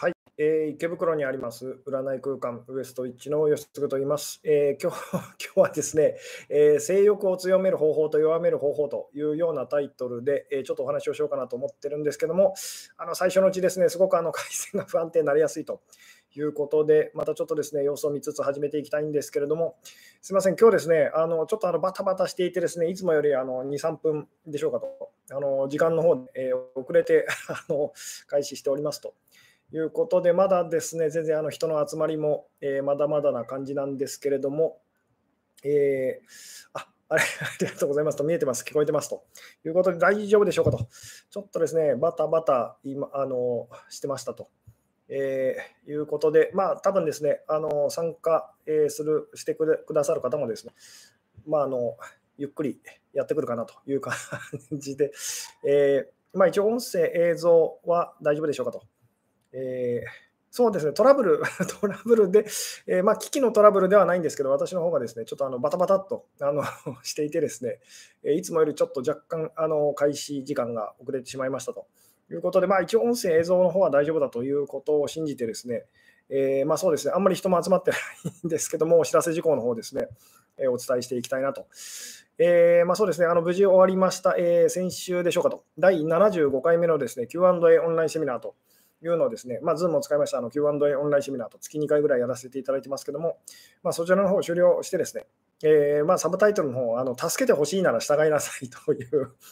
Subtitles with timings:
[0.00, 4.40] はい、えー池袋にあります占い空間ウエストウィッチの吉嗣と言います。
[4.44, 4.98] えー今日
[5.44, 6.16] 今日はですね、
[6.48, 12.54] えー性欲を強める方法と弱める方法というようなタイトルで、えーちょっとお話をしようかなと思ってるんですけども、
[12.96, 15.80] あの最初のうちですね、すごくあの 回線が不安定になりやすいと
[16.36, 19.78] いうことで、またちょっとですね、様子を見つつ始めていきたいんですけれども、
[20.22, 27.92] すみません、今日ですね、あのちょっとあのバタバタしていてですね、いつもよりあの2、3分でしょうかと、あの時間の方で、えー遅れて あの
[28.28, 29.14] 開始しておりますと。
[29.72, 34.80] いうことで、まだですね、全然あの人の集まりも、えーまだまだな感じなんですけれども、
[35.64, 39.24] えーああれ ありがとうございますと、見えてます、聞こえてますと。
[39.64, 40.88] いうことで、大丈夫でしょうかと、
[41.30, 44.48] ちょっとですね、バタバタ今あのしてましたと、
[45.08, 50.74] えーいうことで、まあ、多分ですね、あの参加、えーするしてくださる方もですね、
[51.46, 51.96] まあ、あの
[52.38, 52.80] ゆっくり
[53.12, 53.74] やってくるかなと。
[53.86, 54.14] いう感
[54.72, 55.12] じで、
[55.64, 58.82] えーまあ、一応、音声、映像は大丈夫でしょうかと。
[59.52, 61.42] えーそうですね、トラブル、
[61.80, 62.46] トラブルで、
[62.86, 66.62] えーまあ、機器のトラブルではないんですけど、私の方がですね、ちょっとあのバタバタっとあの
[67.04, 67.80] していてですね、
[68.24, 71.86] えいつもよりちょっと若干あの開始時間が遅れてしまいましたと
[72.30, 75.84] いうことで、まあ、一応、音声、映像の方は大丈夫だということを信じてですね、
[76.30, 80.08] えーまあ、そうですね、あんまり人も集まってないんですけども、お知らせ事項の方ですね、
[80.56, 81.66] えーお伝えしていきたいなと。
[82.38, 88.54] えーまあ、そうですね、あの無事終わりました、え先週でしょうかと、第75回目のですね Q&A オンラインセミナーと
[89.02, 93.38] いうのをですね、まあ、Zoom を使いましたあの Q&A オンラインセミナーと月2回ぐらいやらせていただいてますけども、
[93.82, 95.26] まあ、そちらの方を終了してですね、
[95.62, 99.32] えーまあ、サブタイトルの方あの助けてほしいなら従いなさいという。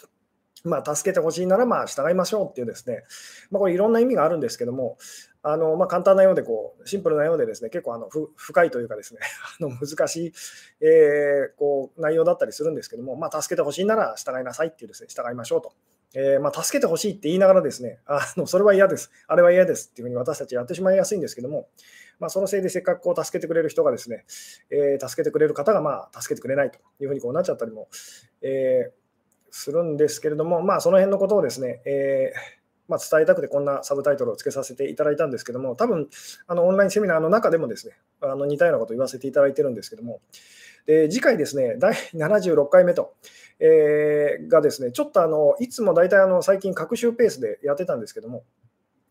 [0.64, 3.04] まあ、助けてほしいならまあ従いましょうっていうですね、
[3.52, 4.98] まあ、これいろんな意味があるんですけども、
[5.44, 9.20] あのまあ、簡単なようでこう、シンプルなようでですね、結構あのふ深いというかですね、
[9.60, 10.32] あの難しい、
[10.80, 15.72] えーこう内容だったりするんですけども、まあ、助けてほしいなら従いなさいっていうですね、従いましょうと。
[16.18, 21.68] えーまあ、助けてほしいって言いながらですね、あのそれは嫌です、あれは嫌ですっていうふうに私たちやってしまいやすいんですけども、
[22.18, 24.24] まあ、そのせいでせっかくこう助けてくれる人がですね、
[24.70, 27.88] えー助けてくれる方がまあ助けてくれないというふうにこうなっちゃったりも、
[28.40, 29.06] えー
[29.50, 32.32] するんですけれども、まあ、その辺のことをですね、え
[32.88, 36.08] まあ、伝えたくてこんなサブタイトルをつけさせていただいたんですけども、多分
[36.46, 40.20] あのオンラインセミナーの中でもですね、あの似たようなことを言わせていただいてるんですけども、
[40.86, 43.14] で次回ですね、第76回目と、
[43.58, 48.44] えーがですね、ちょっとあのいつも大体あの最近、各週ペースでやってたんですけども、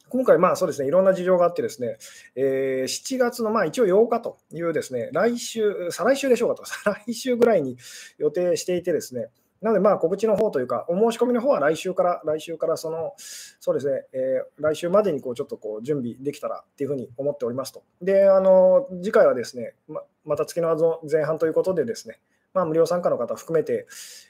[0.10, 1.98] 今回、まあそうですね、いろんな事情があってですね、
[2.36, 7.78] えー7月のまあ一応8日というですね、来週、再来週でしょうかと、 再来週ぐらいに
[8.18, 9.30] 予定していてですね、
[9.62, 17.84] なので、まあ、告知の方というか、お申し込みの方は来週から、来週からその、そうですね、えー来週までにこうちょっとこう準備できたらっていうふうに思っておりますと。
[18.02, 22.20] で、あの、次回はですね、ままた月の前半ということでですね、
[22.56, 23.86] まあ、無料参加の方含めて、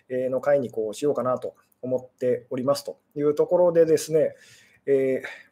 [0.09, 4.35] の会にこうしようかなと思っておりますというところでですね、
[4.85, 5.45] えー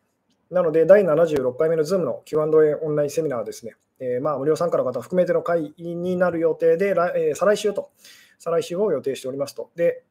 [0.52, 7.92] なので、第76回目の Zoom の Q&A オンラインセミナーはですね、えーまあ、無料参加の方含めての会になる予定で、来えー再来週と、
[8.38, 9.72] 再来週を予定しておりますと。
[9.76, 10.04] で、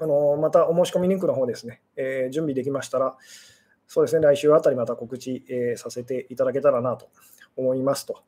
[0.00, 3.16] あのまたお申し込みリンクの方ですね、えー準備できましたら、
[3.86, 7.08] そうですね、来週あたりまた告知、えーさせていただけたらなと
[7.56, 8.24] 思いますと。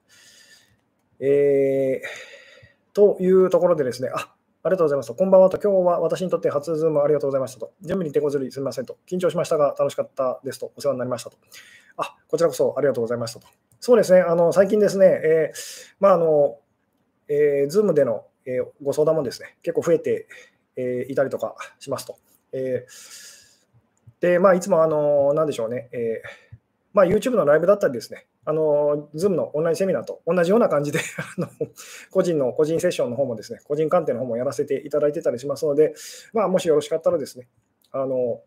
[1.19, 2.40] えー
[3.01, 4.31] というところでですね、あ
[4.63, 5.15] ありがとうございますと。
[5.15, 5.57] こんばんはと。
[5.57, 7.73] 今日は私にとって初ズームありがとうございましたと。
[7.81, 8.99] 準備に手こずりすみませんと。
[9.11, 10.71] 緊張しましたが楽しかったですと。
[10.77, 11.39] お世話になりましたと。
[11.97, 13.47] あ、こちらこそありがとうございましたと。
[13.81, 16.59] そうですね、あの最近ですね、えーまああの
[17.29, 20.29] えー、ズームでの、えーご相談もですね、結構増えて、
[20.77, 22.19] えーいたりとかしますと。
[22.53, 26.59] えーで、まあ、いつも、あの、なんでしょうね、えー
[26.93, 30.99] まあ、YouTube のライブだったりですね、あの、Zoom のオンラインセミナーと同じような感じで、
[31.39, 31.49] あの
[32.11, 35.95] 個人の個人セッションの方もですね、個人鑑定の方もやらせていただいてたりしますので、
[36.33, 37.49] まあ、もしよろしかったらですね、
[37.93, 38.43] あの、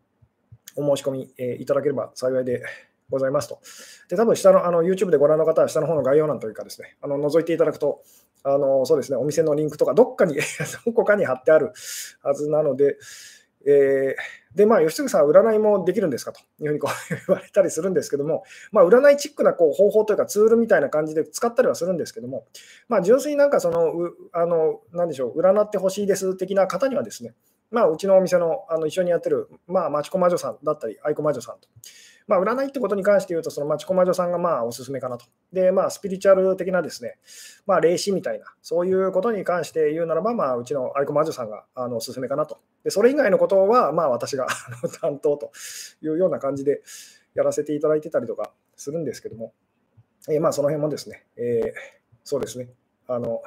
[0.75, 2.63] お申し込み、えいただければ幸いで
[3.09, 3.59] ございますと。
[4.09, 8.01] で、多分下のあの YouTube でご覧の方は下の方の概要欄というかですね、あの覗いていただくと、
[8.43, 10.35] あのそうですね、お店のリンクとかどっかに、
[10.85, 11.71] どこかに貼ってある
[12.21, 12.97] はずなので、
[13.65, 22.45] えーで、まあ、吉嗣さん、占いもできるんですかというふうにこう 言われたりするんですけども、まあ、占いチックなこう方法というかツールみたいな感じで使ったりはするんですけども、
[22.87, 23.93] まあ、純粋になんかその、
[24.31, 27.33] あの、なんでしょう、占ってほしいです的な方にはですね、
[27.71, 31.67] まあ、うちのお店のあの一緒にやってる、まあ、町子魔女さんだったり、愛子魔女さんと。
[32.27, 35.25] まあ、占いってことに関して言うと、その町子魔女さんがまあおすすめかなと。
[35.51, 37.17] で、まあ、スピリチュアル的なですね、
[37.65, 42.59] まあ、霊視みたいな、そういうことに関して言うならば、まあ、うちの愛子魔女さんがあのおすすめかなと。
[42.83, 44.47] で、それ以外のことは、まあ、私が
[45.01, 45.51] 担当と
[46.01, 46.81] いうような感じで
[47.33, 49.53] やらせていただいてたりとかするんですけども、
[50.29, 52.69] えーまあ、その辺もですね、えーそうですね、
[53.07, 53.41] あの、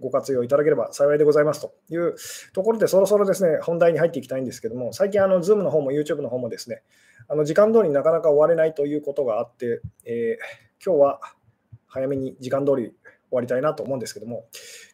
[0.00, 2.16] ご活用いただければ幸いでございますという
[2.52, 6.82] ところで、そろそろですね、本題に入っていきたいんですけども、最近、あの、Zoom の方も YouTube の方もですね、
[7.28, 11.20] あの時間通りになかなか終われないということがあって、えー、今日は
[11.86, 12.94] 早めに時間通り
[13.30, 14.46] 終わりたいなと思うんですけども、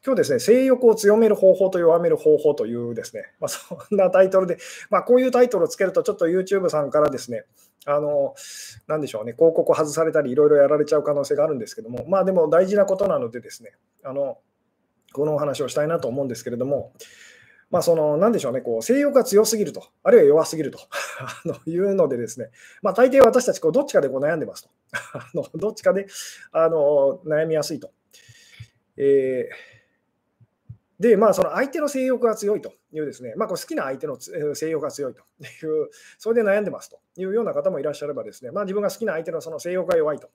[0.05, 4.59] 今日ですね、性欲を強める方法と弱める方法というですね、まあ、そんなタイトルで、
[4.91, 7.45] まあ、こういうタイトルをつけると、ちょっと YouTube さんからですね、
[7.87, 8.35] あの、
[8.89, 13.73] なでしょうね、広告を外されたり、いろいろやられちゃう可能性があるんですけども、まあでも大事なことなのでですね、
[14.05, 14.39] あの、
[15.17, 16.93] このお話をしたいなと思うんですけれども、
[17.71, 20.79] まあ、その、なんでしょうね、こう、性欲が強すぎると、あるいは弱すぎると
[21.19, 24.71] あのいうのでですね、まあ、大抵私たち、こう、どっちかでこう悩んでますと。
[25.15, 26.07] あのどっちかで
[26.53, 27.91] あの悩みやすいと。
[28.97, 34.17] えー、で、まあ、その相手の性欲が強いというですね、まあ、こう好きな相手の
[34.55, 40.31] 性欲が強いという、それで悩んでますというような方もいらっしゃればですね、まあ、自分が好きな相手のその性欲が弱いと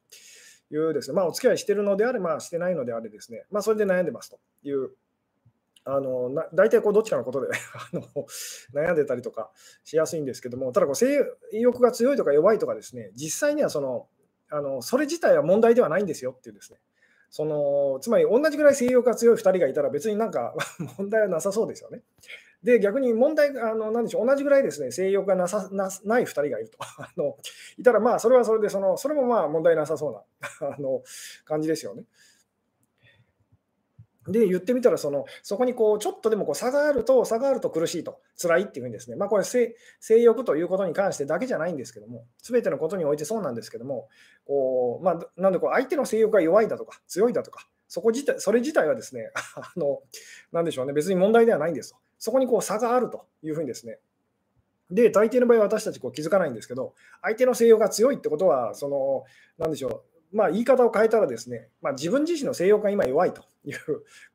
[0.71, 4.91] いうですね、まあ、お付き合いしてるのであれ、まあ、してないのであれですね、まあ、それで悩んでますという
[5.83, 8.03] あのな大体こうどっちかのことで あの
[8.73, 9.51] 悩んでたりとか
[9.83, 14.07] しやすいんですけども、ただこう性欲が強いとか弱いとかですね、実際にはその
[14.49, 16.79] あのそれ自体は問題ではないんですよっていうですね、
[17.31, 20.53] そのつまり同じぐらい性欲が強い2人がいたら別になんか
[20.99, 22.03] 問題はなさそうですよね。
[22.63, 27.37] で、逆に問題、あのなんでしょう、同じぐらいですね、性欲がなさなない2人がいると あの
[27.77, 30.21] いたら、まあ、それはそれでその、それもまあ問題なさそうな
[30.75, 31.03] あの
[31.45, 32.03] 感じですよね。
[34.27, 44.09] で、言ってみたらその、そこにこうちょっとでもこう差があると、差があると苦しいと、辛いっていうふうにですね、まあ、これ性、性欲ということに関してだけじゃないんですけども、すべてのことにおいてそうなんですけども、
[44.45, 50.03] こうまあ、なんでこう相手の性欲が弱いだとか、強いだとか、そこ自体それ自体はですね、 あの
[50.51, 51.97] なんでしょうね、別に問題ではないんですと。
[52.21, 53.97] そこにこう差があるというふうにですね、
[54.91, 59.23] で、大抵の場合は、私たちこう気づかないんですけど、相手の性欲が強いってことは、その、
[59.57, 63.77] なんでしょう、まあ、言い方を変えたらですね、まあ、自分自身の性欲が今弱いという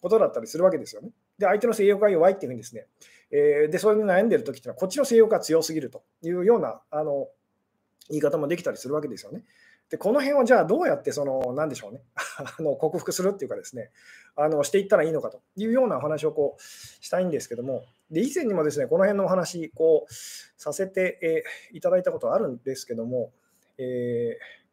[0.02, 1.10] ことだったりするわけですよね。
[1.38, 2.86] で、相手の性欲が弱いっていうふうにですね、
[3.30, 7.28] えー、で、それに悩んでるときっていうのは、こっちの性欲が強すぎるというようなあの
[8.08, 9.44] 言い方もできたりするわけですよね。
[9.90, 12.02] で、この辺をじゃあどうやってその、なんでしょうね、
[12.58, 13.90] あの克服するっていうかですね、
[14.34, 20.12] あのしていったらいいのかというようなお話をこうしたいんですけども、で以前にもですね、この辺のお話こう
[20.56, 23.32] させて、えー、いただいたことあるんですけども、
[23.78, 24.66] えー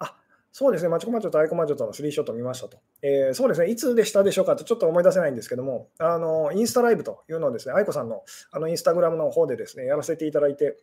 [0.00, 0.16] あ
[0.50, 2.78] そうですね、マチコマチョとアイコマチョとのスリーショット見ましたと。
[3.02, 10.76] えー、そうですね、いつでしたでしょうかとちょっと思い出せないんですけども、あのインスタライブというのをですね、アイコさんのあのインスタグラムの方でですね、やらせていただいて、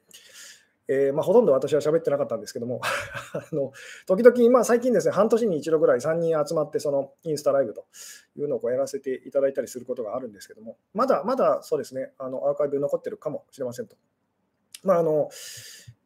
[0.91, 2.81] えー、まあ、ほとんど私は喋ってなかったんですけども、
[3.33, 3.71] あの
[4.07, 7.85] 時々、まあ、最近ですね、半年に一度ぐらい3人集まって、そのインスタライブと
[8.35, 13.95] いうのをこうやらせていただいたりすることがあるんですけども、まだまだそうですね、あのアーカイブ残ってるかもしれませんと。
[14.83, 15.29] まああの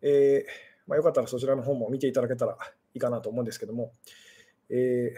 [0.02, 2.58] えーまあ、よかったらそちらの方も見ていただけたら
[2.94, 3.94] いいかなと思うんですけども、
[4.70, 5.14] え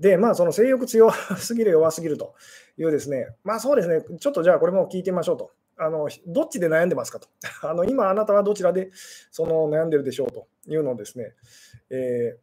[0.00, 2.34] ー、で、まあ、その性欲強すぎる、弱すぎると
[2.78, 5.52] いうですね、まあそうですね、ちょっとじゃあこれも聞いてみましょうと。
[5.78, 7.28] あのどっちで悩んでますかと。
[7.62, 8.90] あの今あなたはどちらで
[9.30, 11.34] その悩んでるでしょうというのをですね、
[11.90, 12.38] えー、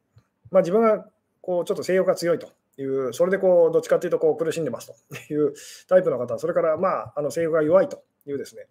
[0.52, 1.10] まあ、自分が
[1.42, 4.88] こうちょっと性欲が強いという、それでこうどっちかというとこう苦しんでます
[5.28, 5.54] という
[5.88, 8.68] タイプの方、それからまああの性欲が弱いというですね、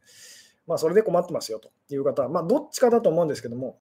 [0.66, 3.78] まあ、それで困ってますよという方、まあ、どっちかだと思うんですけども、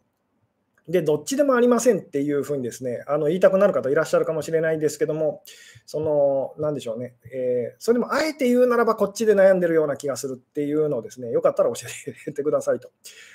[0.88, 5.44] で、どっちでもありませんっていうふうにですね、あの言いたくなる方いらっしゃるかもしれないですけども、
[5.86, 11.88] その、なんでしょうね、えー、それでもあえて言うならばこっちで悩んでるような気がするっていうのをですね、よかったら教
[12.28, 12.92] えてくださいと。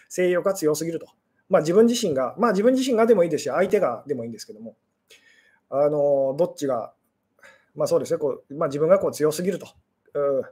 [0.08, 1.06] 性欲が強すぎると。
[1.48, 4.76] まあ自分自身が、まあ自分自身がでもいいですし、相手がでもいいんですけども、
[5.70, 6.92] あの、どっちが、
[7.74, 9.68] まあそうですね、こうまあ、自分がこう強すぎると。
[10.14, 10.42] う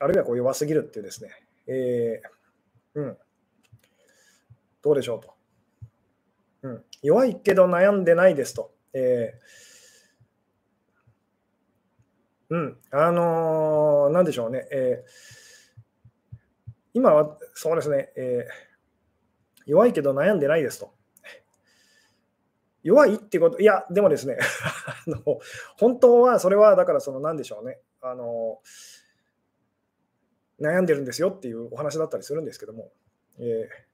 [0.00, 1.30] あるいはこう弱すぎるっていうですね、
[1.66, 3.18] えー、うん、
[4.82, 5.34] どうでしょうと。
[6.62, 8.74] うん、弱いけど悩んでないですと。
[8.92, 14.66] えー、うん、あのー、なんでしょうね。
[14.70, 16.36] えー、
[16.94, 20.92] 今は、そうですね、えー、弱いけど悩んでないですと。
[22.82, 24.38] 弱いってこと、いや、でもですね
[25.06, 25.40] あの、
[25.78, 27.80] 本当はそれは、だから、その、なんでしょうね。
[28.02, 28.62] あの
[30.58, 32.90] 悩んでるんですよっていうお話だったりするんですけども、
[33.38, 33.89] えー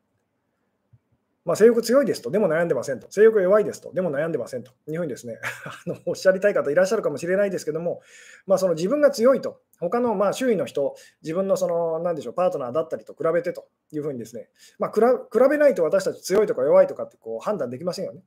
[1.46, 3.06] まあ、性欲強いですと、でも悩んでませんと。
[3.08, 4.72] 性欲弱いですと、でも悩んでませんと。
[4.88, 8.02] いうふうにですね、 あのおっしゃりたい方いらっしゃるかもしれないですけども、
[8.46, 14.50] まあ、その自分が強いと、他のまあ周囲の人、自分のその、なんでしょう、パートナーだったりと比べてというふうにですね、
[14.80, 15.00] まあ、比
[15.48, 18.24] べないと私たち強いとか弱いとかってこう判断できませんよね。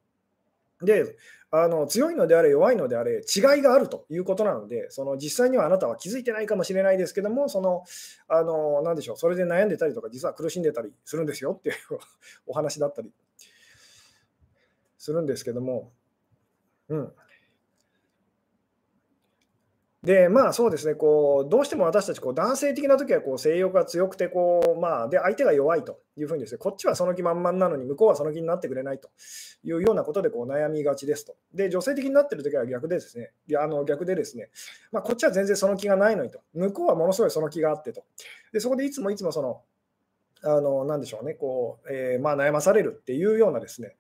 [0.82, 1.18] で
[1.52, 7.84] あの強いのであれ弱いのであれ違いがあるということなのでその実際にはあなたは気づいてないかもしれないですけどもその
[8.28, 11.76] あのなでしょうそれで悩んでたりとか実は苦しんでたりするんですよっていう
[12.46, 13.12] お話だったり
[14.98, 15.92] するんですけども、
[16.90, 17.14] うん、
[20.04, 29.10] で、まあそうですね、こうどうしても私たちこう男性的な時はこう性欲が強くてこう、まあ、で相手が弱いというふうにですね、こっちはその気満々なのに向こうはその気になってくれないと
[29.66, 31.36] いうようなことでこう悩みがちですと。
[31.54, 34.50] で、女性的になっている時は逆でですね、いやあの逆でですね、
[34.94, 38.06] まあ、こっちは全然その気がないのにと、向こうはものすごいその気があってと。
[38.54, 39.62] で、そこでいつもいつもその、
[40.42, 43.98] あのなんでしょうね、こうえー、まあ、悩まされるっていうようなですね、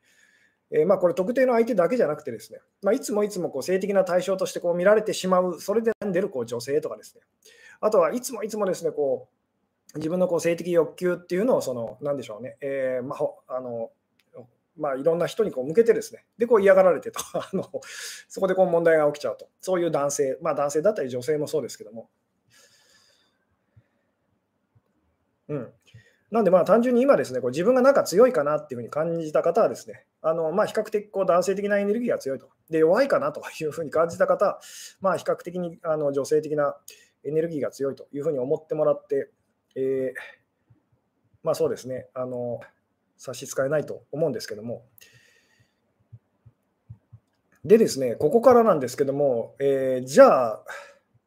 [0.71, 7.21] えー、まあ、これ特定の相手だけじゃなくてですね、まあ、いつもいつもこう性的な対象としてこう見られてしまう、それで悩んでるこう女性とかですね、
[7.81, 9.27] あとはいつもいつもですね、こ
[9.95, 13.89] う自分のこう性的欲求っていうのを、その、なんでしょうね、えー、まあ、あの、
[14.77, 17.69] まあ、いろんな人にこう向けてですね、で、こう嫌がられてと あの、
[18.27, 22.09] そこでこう問題が起きちゃうと、そういう男性、まあ男性だったり女性もそうですけども。
[25.49, 25.73] うん。
[26.31, 32.49] なんでまあ単純に今ですね、こう自分がなんか強いかなっていうふうに感じた方はですね、あのまあ比較的こう男性的なエネルギーが強いと。
[32.69, 34.59] で、弱いかなというふうに感じた方は、
[35.01, 36.75] まあ比較的にあの女性的な
[37.23, 39.31] エネルギーが強いというふうに思ってもらって、
[39.75, 40.13] えー、
[41.43, 42.59] まあそうですね、あの
[43.17, 44.83] 差し支えないと思うんですけども。
[47.65, 50.63] でですね、ここからなんですけども、えー、じゃあ、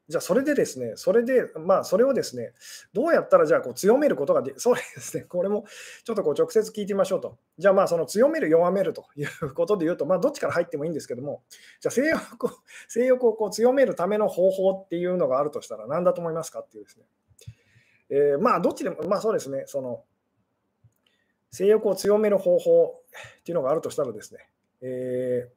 [0.09, 2.52] じゃあそれでですね、それで、まあそれをですね、
[2.92, 5.64] どうやったらじゃあこう強めることがで、 そうですね、これも
[6.04, 7.38] ちょっとこう直接聞いてみましょうと。
[7.56, 11.44] じゃあまあその強める、弱めるということで言うと、まあどっちから入ってもいいんですけども、
[11.80, 12.50] じゃあ性欲を
[12.88, 17.06] 性欲をこう強めるための方法っていうのがあるとしたら何だと思いますかっていうですね。
[18.11, 20.04] えー、まあどっちでも、まあそうですね、その
[21.52, 23.02] 性欲を強める方法
[23.38, 24.49] っていうのがあるとしたらですね、
[24.80, 25.49] え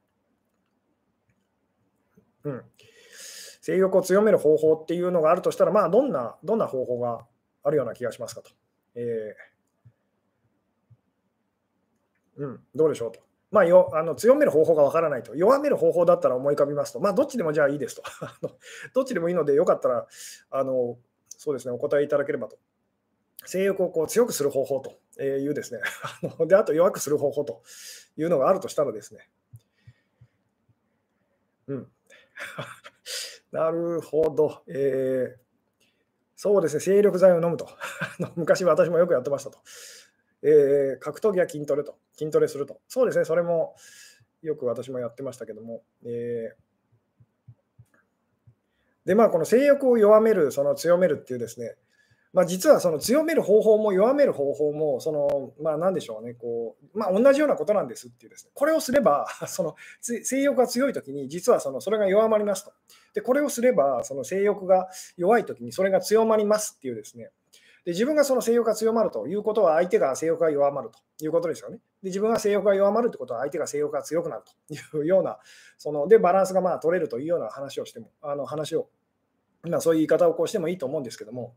[2.46, 2.64] ー、うん。
[3.66, 7.26] 性欲を強める方法っていうのがあるとしたら、まあ、どんな、どんな方法が
[7.64, 8.52] あるような気がしますかと。
[8.94, 13.22] えー、うん、どうでしょうと。
[13.50, 15.36] まあ、よあの強める方法がわからないと。
[15.36, 17.00] 弱める方法だったら思い浮かびますと。
[17.00, 18.04] まあ、どっちでもじゃあいいですと。
[18.94, 20.08] どっちでもいいので、よかったら、
[20.52, 22.60] あのそうですね、お答えいただければと。
[23.46, 25.82] 性欲をこう強くする方法というですね、
[26.46, 27.64] であと弱くする方法と
[28.16, 29.28] いうのがあるとしたらですね、
[31.66, 31.92] うん。
[33.56, 34.64] なるほど。
[34.68, 35.40] えー、
[36.36, 37.70] そうですね、精力剤を飲むと。
[38.36, 39.60] 昔私もよくやってましたと。
[40.42, 41.98] えー、格闘技は筋トレと。
[42.18, 42.82] 筋トレすると。
[42.90, 43.74] そうですね、それも
[44.42, 45.86] よく私もやってましたけども。
[46.04, 46.52] えー、
[49.06, 51.78] で、まあ、この性欲を弱める、その強めるっていうですね、
[52.36, 62.74] まあ、実はその強める方法も弱める方法も、そのまあ、何でしょうね、こうまあ、同じようなことなんですっていうですね、これをすれば、 その性欲が強いときに、実はそのそれが弱まりますと。
[63.14, 67.32] で、これをすれば、その性欲が弱いときにそれが強まりますっていうですね、
[67.86, 71.78] で自分がその性欲が強まるということは、相手が性欲が弱まるということですよね。
[72.04, 75.40] で自分が性欲が弱まるということは、相手が性欲が強くなるというような、
[75.78, 78.90] そのでバランスがまあ取れるというような話をしても、あの話を、
[79.64, 81.56] ま、そういう言い方をこうしてもいいと思うんですけども、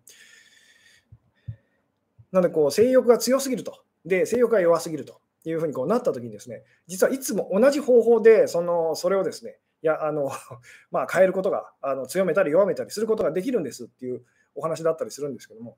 [2.32, 10.30] なのでこう性欲が強すぎると、で性欲が弱すぎるというふうにこうなったときにですね、実はいつも同じ方法でそのそれをですね、いやあの
[10.90, 14.23] まあ、変えることがあの強めたり弱めたりすることができるんですっていう
[14.54, 15.76] お話だったりするんですけども、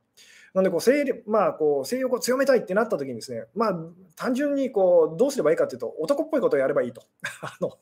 [0.54, 3.78] なのでこう性,、まあ、こう性欲を強めたいってなったときにですね、まあ、
[4.16, 7.02] 単純にこうどうすればいいかというと、男っぽいことをやればいいと。
[7.42, 7.78] あの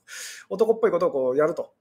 [0.50, 1.72] 男っぽいことをこうやると。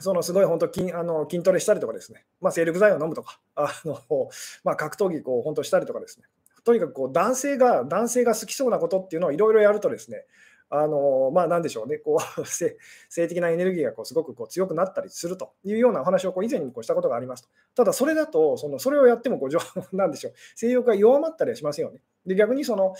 [0.00, 3.98] そのすごい本当筋あの筋トレしたりとかですね、まあ、精力剤を飲むとか、あの
[4.64, 6.26] まあ、格闘技こう本当したりとかですね、
[6.64, 10.24] とにかくこう男性が男性が好きそうなことっていうのをいろいろやるとですね、
[10.72, 12.76] あのまあ、なんでしょうね、こう 性
[13.10, 17.48] 的なエネルギーがこうすごくこう強くなったりするというようなお話をこう以前にこうしたことがありますと。
[17.74, 19.50] ただ、それだと、そのそれをやってもこう
[19.96, 22.00] なんでしょう、性欲が弱まったりはしませんよね。
[22.24, 22.94] で逆にその、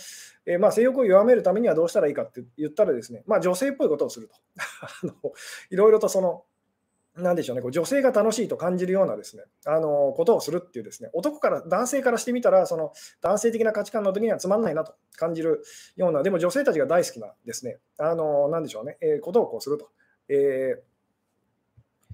[0.45, 4.35] えー、まあ、性欲を弱めるためにはどうしたらいいかって言ったらですね、まあ、女性っぽいことをすると。
[4.81, 5.13] あの
[5.69, 6.43] いろいろとその
[7.15, 15.61] なんでしょうね、こう女性が楽しいと感じるようなですね、あのことをするっていうですね、男から、男性からしてみたら、その男性的な価値観の時にはつまんないなと感じる
[15.97, 19.89] ような、でも女性たちが大好きなですね、あのなんでしょうね、えー、ことをこうすると。
[20.29, 20.90] えー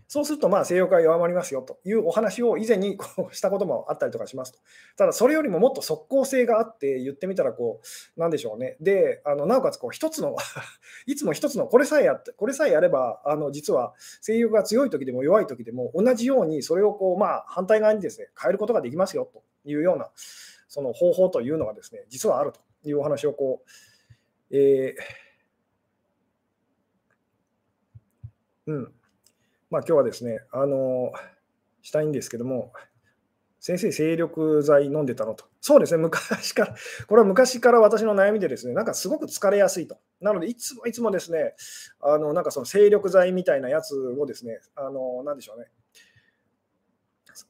[0.08, 4.60] そうすると、まあ、性欲が弱まりますよというお話を以前にこうしたこともあったりとかしますと。
[4.96, 7.82] ただ、それよりももっと即効性があって言ってみたら、こ
[8.16, 8.78] う、なんでしょうね。
[8.80, 10.38] で、あのなおかつ、こう、一つの
[11.06, 20.10] いつも一つの、これさえやって、これさえやれば、あの実は性欲が強い時でも弱い時でも、同じようにそれをこう、まあ、反対側にですね、変えることができますよというような、
[20.70, 28.94] その方法というのがですね、実はあるというお話をこう、えー、うん、
[29.70, 31.12] まあ、今日はですね、あの
[31.82, 32.72] したいんですけども、
[33.60, 35.46] 先生、精力剤飲んでたのと。
[35.60, 36.76] そうですね、昔から、
[37.08, 39.98] これは昔から私の悩みでですね、なんかすごく疲れやすいと。
[40.22, 41.56] なので、いつもいつもですね、
[42.00, 45.68] あのなんかその精力剤みたいなやつをですね、あのなんでしょうね、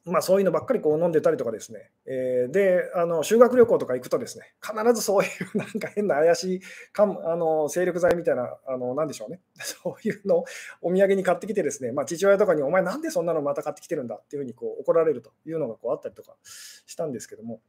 [0.04, 6.60] まあ、そういうのばっかりこう飲んでたりとかですね、えー、であの修学旅行とか行くとですね、必ずそういう なんか変な怪しい
[6.92, 10.44] かあの精力剤みたいな、あのなんでしょうね、 そういうのを
[10.82, 17.60] お土産に買ってきてですね、まあ、父親とかに、お前なんでそんなのまた買ってきてるんだっていうふうにこう怒られるというのがこうあったりとかしたんですけども、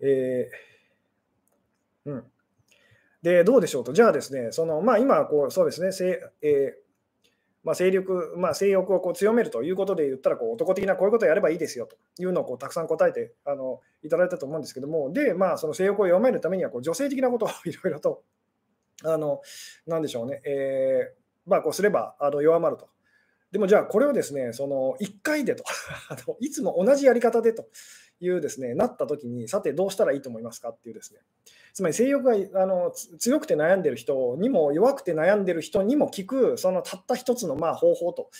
[0.00, 2.24] えー、うん。
[3.22, 5.90] で、どうでしょうと、じゃあですね、そのまあ、今こう、そうですね、
[6.42, 6.85] えー
[7.66, 18.22] まあ、勢力、まあ、性欲をこう強めるということで言ったらこう、男的なこういうことをやればいいですよというのをこうたくさん答えてあのいただいたと思うんですけども、で、まあ、その性欲を弱めるためにはこう女性的なことを いろいろと、
[19.02, 19.42] あの
[19.84, 22.88] なんでしょうね、えー、まあ、こうすればあの弱まると。
[23.52, 25.64] でもじゃあ、これをですね、その1回でと、
[26.40, 27.68] いつも同じやり方でと
[28.20, 31.20] いうですね、なったときに、さてどうしたらいいと思いますかっていうですね、
[31.76, 38.30] つまり性欲があの強くて悩んでる人にも弱くて悩んでる人にも聞くそのたった一つのまあ方法と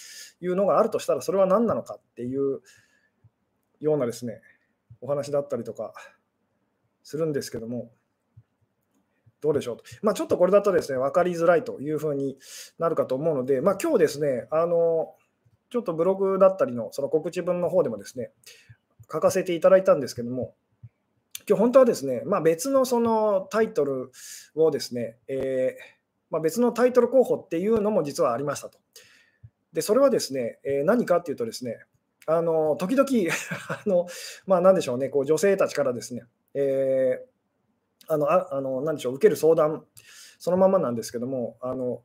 [0.40, 2.62] いうのがあるとしたらそれは何なのかっていう
[3.78, 4.40] ようなですね
[5.02, 5.92] お話だったりとか
[7.02, 7.90] するんですけども。
[9.46, 12.36] どうでしょうと、まあ、ちょっとこれだとですね分かりづらいというふうに
[12.78, 15.14] なるかと思うので、まあ、今日ですねあの
[15.70, 18.30] ちょっとブログだったりのその告知文の方でもですね
[19.10, 20.54] 書かせていただいたんですけども
[21.48, 24.10] 今日本当はですね、まあ、別のそのタイトル
[24.56, 25.82] をですね、えー、
[26.28, 28.78] まあ、別のタイトル候補っていうのも実はありましたと。
[29.72, 31.78] で、それはですね、えー、何かっていうとですね、
[32.26, 33.06] あの時々
[33.70, 34.08] あの、
[34.46, 36.24] まあ、なんでしょうね、こう女性たちからですね、
[36.54, 37.35] えー、
[38.08, 39.84] あのああの何でしょう、受ける相談、
[40.38, 42.02] そのままなんですけども、あの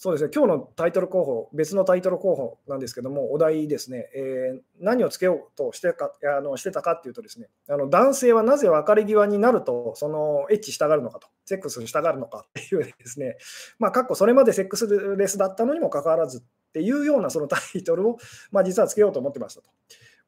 [0.00, 13.38] そうですね、今日のタイトル候補、別のタイトル候補なんですけども、お題ですね、えー、何をつけようとしてかあのしてたかっていうとですね、あの男性はなぜ別れ際になると、そのエッチしたがるのかと、セックスしたがるのかっていうですね、
[13.80, 16.42] まあ、かっこそれまでセックスレスだったのにもかかわらずっ
[16.72, 18.18] ていうようなそのタイトルを、
[18.52, 19.70] まあ、実はつけようと思ってましたと。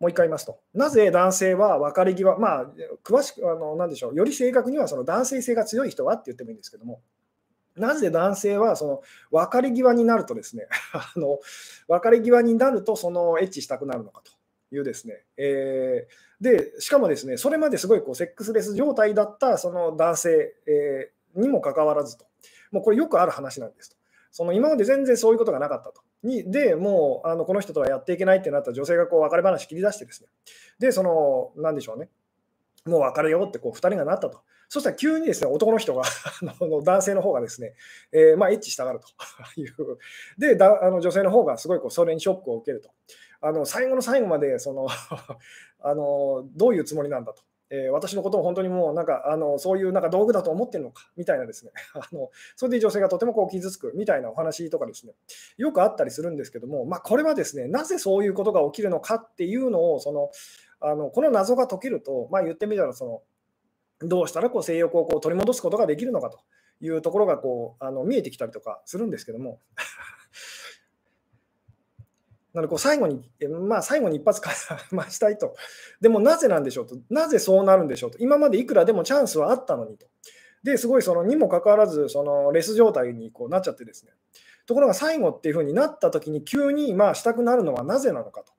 [0.00, 2.66] もう一回言いますと、なぜ男性は別れ際、まあ、
[3.04, 7.02] 詳しく、あの何でしょう、より正確にはその男性性が強い人はって言ってもいいんですけども、
[7.76, 11.39] なぜ男性はその別れ際になるとですね あの
[11.86, 14.32] 別れ際になるとそのエッチしたくなるのかと
[14.75, 22.26] いうですね、えー、でしかもですねそれまですごいこうセックスレス状態だったその男性、えー、にもかかわらずと。
[22.71, 23.97] もうこれよくある話なんですと。
[24.30, 26.02] その今まで全然そういうことがなかったと。
[26.23, 30.28] にでもうあのこの人とはやっていけないってなった女性がこう別れ話切り出してですね
[30.78, 32.09] でその何でしょうね
[32.85, 36.04] もう別れようってこう2人がなったとそしたら急にですね、男の人が
[36.43, 37.75] の男性の方がですね、
[38.13, 39.99] えー、まあ、エッチしたがるという。
[40.39, 42.89] で、だあの女性の方がすごいこうそれにショックを受けると。
[43.41, 44.87] あの最後の最後までその
[45.80, 47.43] あのどういうつもりなんだと。
[47.71, 51.71] えー、私のことを本当にもうなんかあのそういうなんか道具だと思ってるのかみたいなですね。
[51.95, 55.15] あのそれで女性がとてもこう傷つくみたいなお話とかですね。
[55.56, 60.30] よくあったりするんですけども、まあ、これはですねなぜそういうことが起きるのかっていうのをその
[60.80, 63.04] あのこの謎が解けると、まあ、言ってみたらそ
[64.00, 66.41] のどうしたらこう性欲をこう取り戻すことができるのかと
[66.80, 69.61] いうところがこうあの見えてきたりとかするんですけども。
[72.52, 73.23] なのでこう最後に、
[73.69, 74.50] まあ、最後に一発か
[74.91, 75.54] ましたいと。
[76.00, 76.97] でもなぜなんでしょうと。
[77.08, 78.19] なぜそうなるんでしょうと。
[78.19, 80.06] 今までいくらでもチャンスはあったのにと。
[80.65, 84.13] で、すごいそのにもかかわらず、そのレス状態にこうなっちゃってですね。
[84.67, 88.52] ところが最後っていうふうになった時に急にまあしたくなるのはなぜなのかと。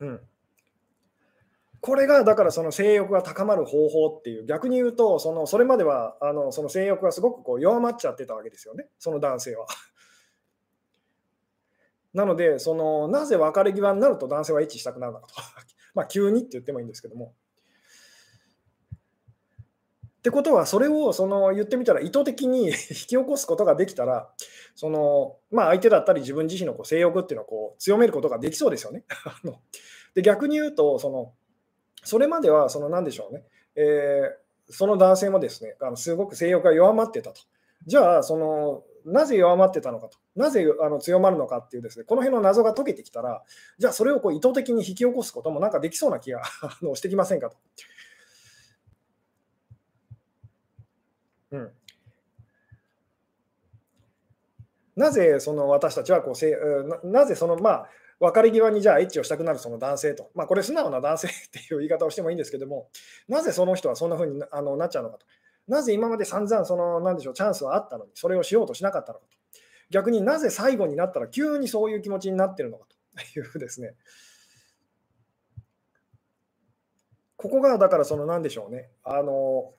[0.00, 0.20] うん。
[1.80, 9.66] これがだからその性欲が高まる方法っていう逆に言うとそのそれまではあのその性欲がすごくこう弱まっちゃってたわけですよねその男性は。
[12.16, 15.34] なのでそのなぜ別れ際になると男性はエッチしたくなるのかと
[15.94, 17.34] まあ急にって言ってもいいんですけども。
[20.18, 24.28] ってことはそれをその言ってみたら意図的に 引き起こすことができたら
[24.74, 29.04] その、まあ、相手だったり自分自身のこう性欲っていうのをこう強めることができそうですよね。
[30.16, 31.32] で逆に言うとその
[32.06, 33.42] それまでは、その何でしょうね、
[33.74, 37.40] えー、その男性もですね、あのすごく性欲が弱まってたと。
[37.84, 43.42] じゃあ、そのなぜ弱まってたのかと、なぜあの強まるのかっていうですね、この辺の謎が解けてきたら、
[43.78, 46.42] じゃあそれをこう意図的に引き起こすこともなんかできそうな気が
[46.94, 47.56] してきませんかと。
[51.52, 51.72] うん、
[54.96, 56.56] なぜその私たちはこうせ
[57.04, 57.88] なぜそのまあ
[58.18, 62.88] 別れ際にじゃあエッチをしたくなるその男性と、まあ、これ素直な男性っていう言い方をしてもいいんですけども、
[63.28, 65.26] なぜその人はそんな風にあのなっちゃうのかと。
[65.68, 69.36] なぜ今まで散々その、なんでしょう、チャンスはあったのに、それをしようとしなかったのかと。
[69.90, 73.94] 逆になぜ最後になったら急にそういう気持ちになってるのかというですね。
[77.36, 78.90] ここがだからその何でしょうね。
[79.04, 79.72] あの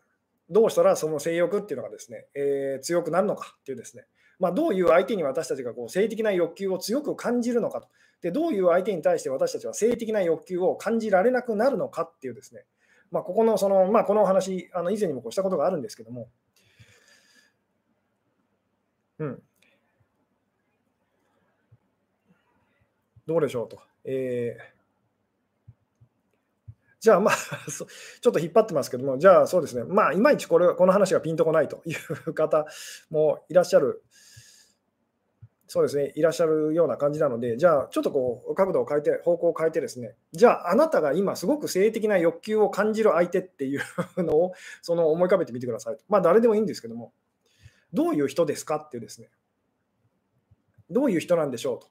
[0.49, 4.05] どうしたらその性欲っていうのがですね、えー、強くなるのかっていうですね、
[4.39, 7.89] まあ、どういう相手に私たちがこう性的な欲求を強く感じるのかと
[8.21, 12.63] で、どういう相手に対して私たちは性的な欲求を感じられなくなるのかっていうですね、
[13.11, 16.29] まあ、ここのその、まあ、このお話、あの以前にもこうしたことがあるんですけども、
[19.19, 19.43] うん、
[23.25, 23.81] どうでしょうと。
[24.05, 24.77] えー。
[26.99, 27.35] じゃあまあ、
[27.69, 31.93] ちょっと引っ張ってますけども、じゃあそうですね、まあ、いまいちこれこの話がピンとこないとい
[32.27, 32.65] う方
[33.09, 34.03] もいらっしゃる、
[35.69, 43.81] そうですね、いらっしゃるような感じなので、じゃあちょっとこう角度を変えて、方向を変えてですね、じゃああなたが今すごく性的な欲求を感じる相手っていう
[44.23, 46.03] のを その思い浮かべてみてくださいと。
[46.07, 47.13] まあ誰でもいいんですけども、
[47.91, 49.29] どういう人ですかっていうですね、
[50.89, 51.87] どういう人なんでしょうと。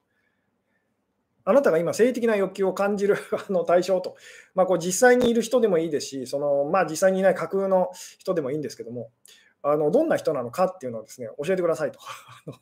[1.45, 4.17] あなたが今、性的な欲求を感じる あの対象と、
[4.53, 9.11] まあ、こう実際にいる人でもいいですし、そのまあ、実際にいない架空の人でもいいんですけども、
[9.61, 11.99] あのどんな人なのかっていうのをですね教えてくださいと。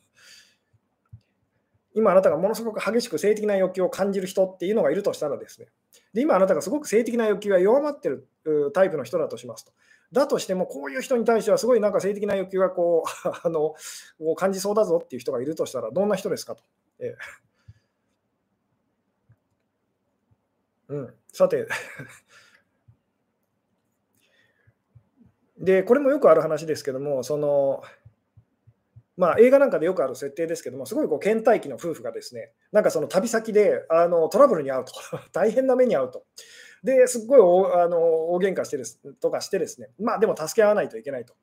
[1.96, 5.68] 今あなたがものすごく激しく性的な欲求を感じる人っていうのがいるとしたらですね、
[6.12, 8.28] で今あなたがすごく性的な欲求が弱まってる
[8.74, 9.72] タイプの人だとしますと。
[10.12, 13.74] だとしても、こういう人に対してはすごいなんか性的な欲求がこう あの
[14.36, 16.62] 感じそうだぞっていう人がいるとしたら、どんな人ですかと。
[16.98, 17.14] えー
[20.88, 21.66] うん、さて
[25.58, 27.82] で、これもよくある話ですけども、その、
[29.16, 34.92] まあ、映画なんかでよくある設定ですけども、すごいこう倦怠期の夫婦がですね、なんかその旅先であのトラブルに遭うと、
[35.32, 36.24] 大変な目に遭うと。
[36.84, 37.98] ですっごいおあの
[38.32, 41.34] 大喧嘩してですとかしてですね、まあでも助け合わないといけないと。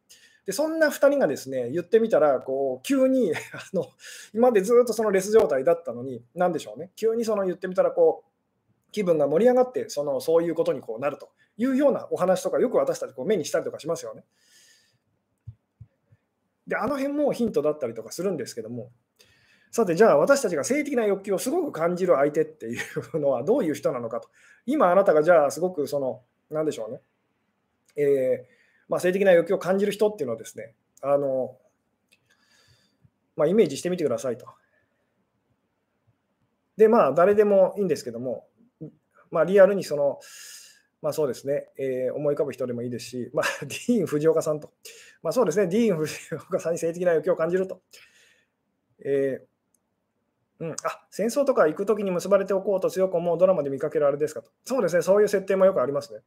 [0.46, 3.88] でそんな2人がですね言ってみたらこう急に あの
[4.34, 14.26] 今までずっとそのレス状態だったのに何でしょうね急にその言ってみたらこう気分が盛り上がってそのそういうことにこうなるというようなお話とかよく私たちこう目にしたりとかしますよね。
[16.68, 18.92] であの辺もヒントだったりとかするんですけども。
[19.72, 22.78] さてじゃあ私たちが性的な欲求をすごく感じる相手ってい
[23.14, 24.30] うのはどういう人なのかと。
[24.68, 26.22] 今あなたがじゃあすごくその
[26.52, 27.02] 何でしょうね、
[27.96, 28.46] えー、
[28.88, 31.58] まあ、性的な欲求を感じる人っていうのをですねあの、
[33.36, 34.46] まあ、イメージしてみてくださいと。
[36.78, 38.46] でまあ誰でもいいんですけども
[39.34, 40.20] まあ、リアルにその、
[41.02, 44.72] まあそうですね、えー、思い浮かぶ人でもいいですし、まあ、ディーン・藤岡さんと、
[45.24, 47.82] まあそうですね、ディーン・藤岡さんに性的な欲求を感じると。
[49.06, 54.52] えー、うん、あ戦争とか行くときに結ばれておこうと強く思うドラマで見かけるあれですかと。
[54.66, 56.20] そうですね、そういう設定もよくありますね。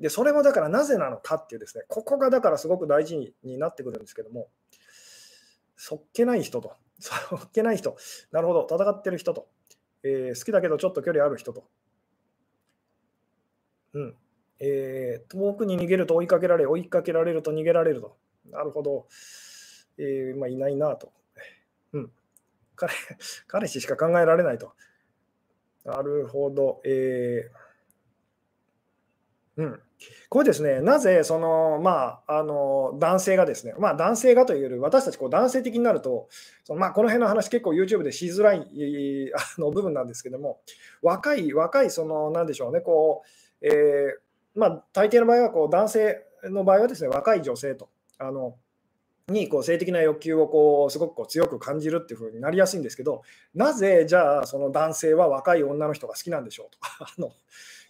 [0.00, 4.48] で、それもだからなぜなのかっていうですね、ここがだからすごく大事になってくるんですけども、
[5.76, 7.96] そっけない人と、 そっけない人、
[8.32, 9.48] なるほど、戦ってる人と、
[10.02, 11.64] えー、好きだけどちょっと距離ある人と。
[13.94, 14.16] うん。
[14.64, 18.16] えー、遠くに逃げると追いかけられ、追いかけられると逃げられると。
[18.50, 19.06] なるほど。
[19.98, 21.12] えー、まあ、いないなと。
[21.92, 22.10] うん。
[22.76, 22.92] 彼、
[23.48, 24.72] 彼氏しか考えられないと。
[25.84, 26.80] なるほど。
[26.84, 29.80] えー、うん。
[30.28, 36.28] これですね、なぜその、まあ、あの男性がですね、まあ、男性がというより、私たちこう男性的になると、
[36.64, 38.60] そのまあ、この辺の話、結構 YouTube でしづらい
[39.34, 40.60] あの部分なんですけども、
[41.02, 43.22] 若い、若い、その、なんでしょうね、こ
[43.60, 47.88] う、えー、まあ、大抵の場合はこう男性の場合はですね、若い女性と。
[48.18, 48.56] あの
[49.28, 53.22] にこう性的な欲求をこうすごくこう強く感じるっていう風になりやすいんですけど、
[53.54, 57.06] なぜじゃあその男性は若い女の人が好きなんでしょうとか。
[57.16, 57.32] あの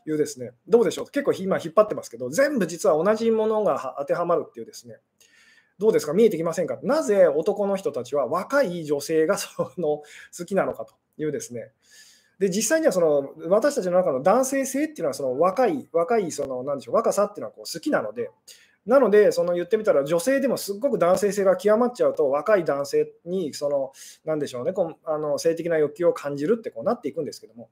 [0.05, 4.98] いうですね、どうでしょう、結構今引っ張ってますけど、全部実は同じものが当てはまるっていうですね、
[5.79, 10.03] どうですか、見えてきませんか、なぜ男の人たちは若い女性がその
[10.37, 11.70] 好きなのかというですね、
[12.38, 18.31] で実際にはその私たちの中の男性性っていうのはその若い、若いそのなんでしょう若さっていうのはこう好きなので、
[18.87, 23.92] なので、その言ってみたら、女性でもすっごく男性性が極まっちゃうと、若い男性にその、
[24.25, 27.71] なんでしょうね、こうあの性的な欲求を感じるってこうなっていくんですけども、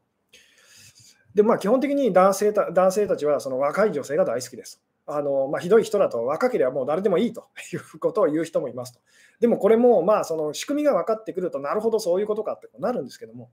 [1.34, 4.82] で、まあ、基本的に男性た男性たちはその若い女性が大好きです。
[5.06, 9.00] あのまあ、ひどい人だと若ければもう誰でもいいと いうことを言う人もいますと。
[9.40, 13.50] でもこれもまあその仕組みが分かってくるとなるほどそういうことかってなるんですけども。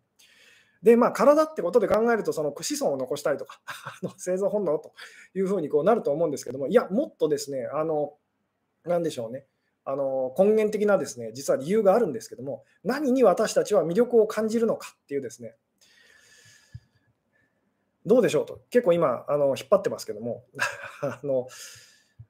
[0.83, 3.59] で、まあ、体ってことで考えると、その子孫を残したいとか
[4.17, 4.93] 生存本能と
[5.33, 8.13] いうふうにこうなると思うんですけども、いや、もっとですね、あの、
[8.85, 9.45] なんでしょうね、
[9.85, 15.55] あの根源的なですね、実は理由があるんですけども、何に私たちは魅力を感じるのかっていうですね、
[18.05, 20.45] どうでしょうと、結構今、あの引っ張ってますけども。
[21.01, 21.47] あの、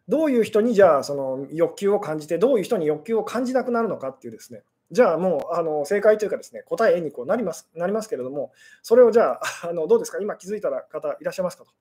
[0.08, 11.72] どういう人にじゃあその欲求を感じて、どういう人に欲求を感じなくなるのかっていうですね、じゃあもうあの正解というかですね、答えにこうなりますなりますけれども、それをじゃあ あのどうですか、今気づいた方いらっしゃいますかと。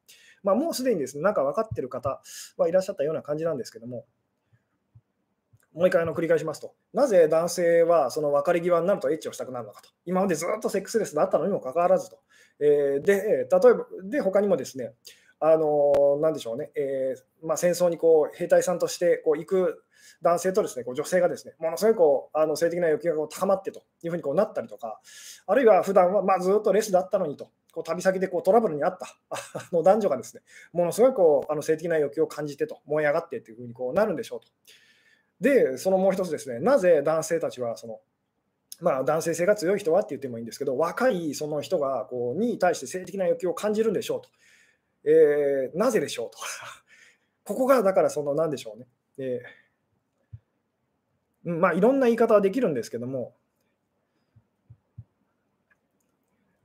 [0.42, 2.20] まあ、もうすでにですね、なんか分かっている方
[2.56, 4.06] はいらっしゃったような感じなんですけども、
[5.72, 12.18] もう一回の繰り返しますと、なぜ男性はその別れ際になるとエッチをしたくなるのかと、今までずっとセックスレスだったのにもかかわらずと、
[12.60, 14.94] えー、で、例えば、で、他にもですね、
[15.38, 19.84] あのなんでしょうね、えーまあ、戦争にこう兵隊さんとしてこう行く
[20.22, 25.00] 男性とですねこう女性がですねものすごいこうあの性的な欲求がこう高まってというふうにこうなったりとか、
[25.46, 30.42] あるいは普段はまあずっとレスだったのにと、こう旅先でこうトラブルにあったあの男女がですね
[30.72, 34.48] ものすごいこうあの性的な欲求を感じてと、燃え上がってというふうにこうなるんでしょうと。
[35.40, 38.00] で、そのもう一つですね、なぜ男性たちはその
[38.80, 44.28] まあ、男性性が強い人はって言ってもいいんですけど、若いその人がこうに対して性的な欲求を感じるんでしょうと。
[45.08, 46.38] えー、なぜでしょうと。
[47.44, 48.86] ここがだからその何でしょうね。
[49.18, 49.65] えー、
[51.46, 53.35] まあいろんな言い方はできるんですけども、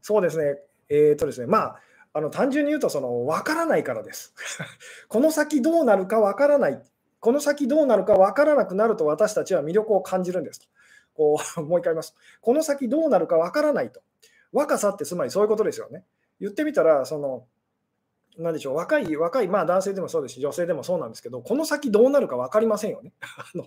[0.01, 0.57] そうですね、
[0.89, 1.79] えー、とですね、まあ、
[2.13, 4.33] あの単純に言うとその分からないからです。
[5.07, 6.81] この先どうなるか分からない。
[7.19, 10.67] この先どうなるか分からなくなると私たちは魅力を感じるんですと。
[11.13, 12.15] こう もう一回言います。
[12.41, 14.01] この先どうなるか分からないと。
[14.51, 16.03] 若さってつまりそういうことですよね。
[16.39, 17.45] 言ってみたら、その
[18.37, 23.13] なんでしょう、若い、若い、まあ男性でもそうですし、女性でもそうなんですけど、この先どうなるか分かりませんよね。
[23.21, 23.65] あの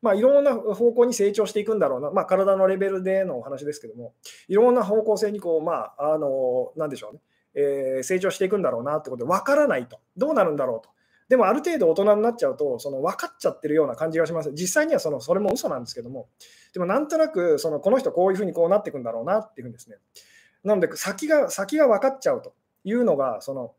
[0.00, 4.14] まあ、いろんな方向に成長していくんだろうな、まあ、体のレベルでのお話ですけども、
[4.48, 7.20] いろんな方向性にこう、まあ、あの、なんでしょうね、
[7.54, 10.90] えー、成長していくんだろうなってことで、分からないと、どうなるんだろうと。
[11.28, 14.50] でもある程度大人になっちゃうと、その分かっちゃってるような感じがします。
[14.50, 16.28] 実際にはそのそれも嘘なんですけども、
[16.72, 19.96] でもなんとなくそのこの人こういうふうにこうなっていくんだろうなっていうふうにですね。
[20.64, 23.74] なので先が先が分かっちゃうというのが、その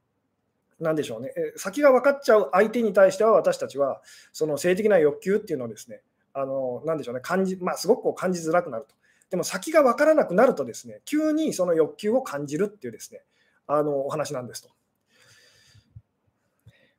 [0.82, 4.02] なんでしょうね、先が分かっちゃう相手に対しては、私たちは、
[4.34, 6.02] その性的な欲求っていうのをですね、
[6.34, 8.96] あのなんでしょうね、感じ、まあ、すごくこう感じづらくなると。
[9.30, 13.22] でも先が分からなくなるとですね、急にその欲求を感じるっていうですね、
[13.68, 14.70] あのお話なんですと。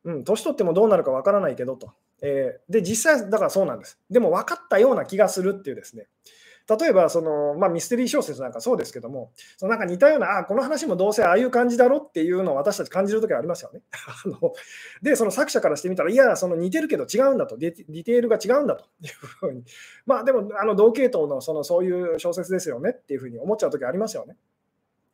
[0.04, 1.92] うん、年取ってもどうなるか分からないけどと。
[2.22, 3.98] えー、で、実際、だからそうなんです。
[4.08, 6.06] でも分かったような気がするっていうですね、
[6.68, 13.82] 例えばその、まあ、ミステリー小説なんかそうですけども、そのなんか似たような、あこの話もどうせああいう感じだろっていうのを私たち感じるときありますよね。
[14.24, 14.52] あの
[15.02, 19.64] で、その作者からしてみたら、いや、その似てるけど違うんだと、ディテールが違うんだというふうに、
[20.06, 24.36] まあでも、あの同系統のそのそういう小説ですよねっていうふうに思っちゃうときありますよね。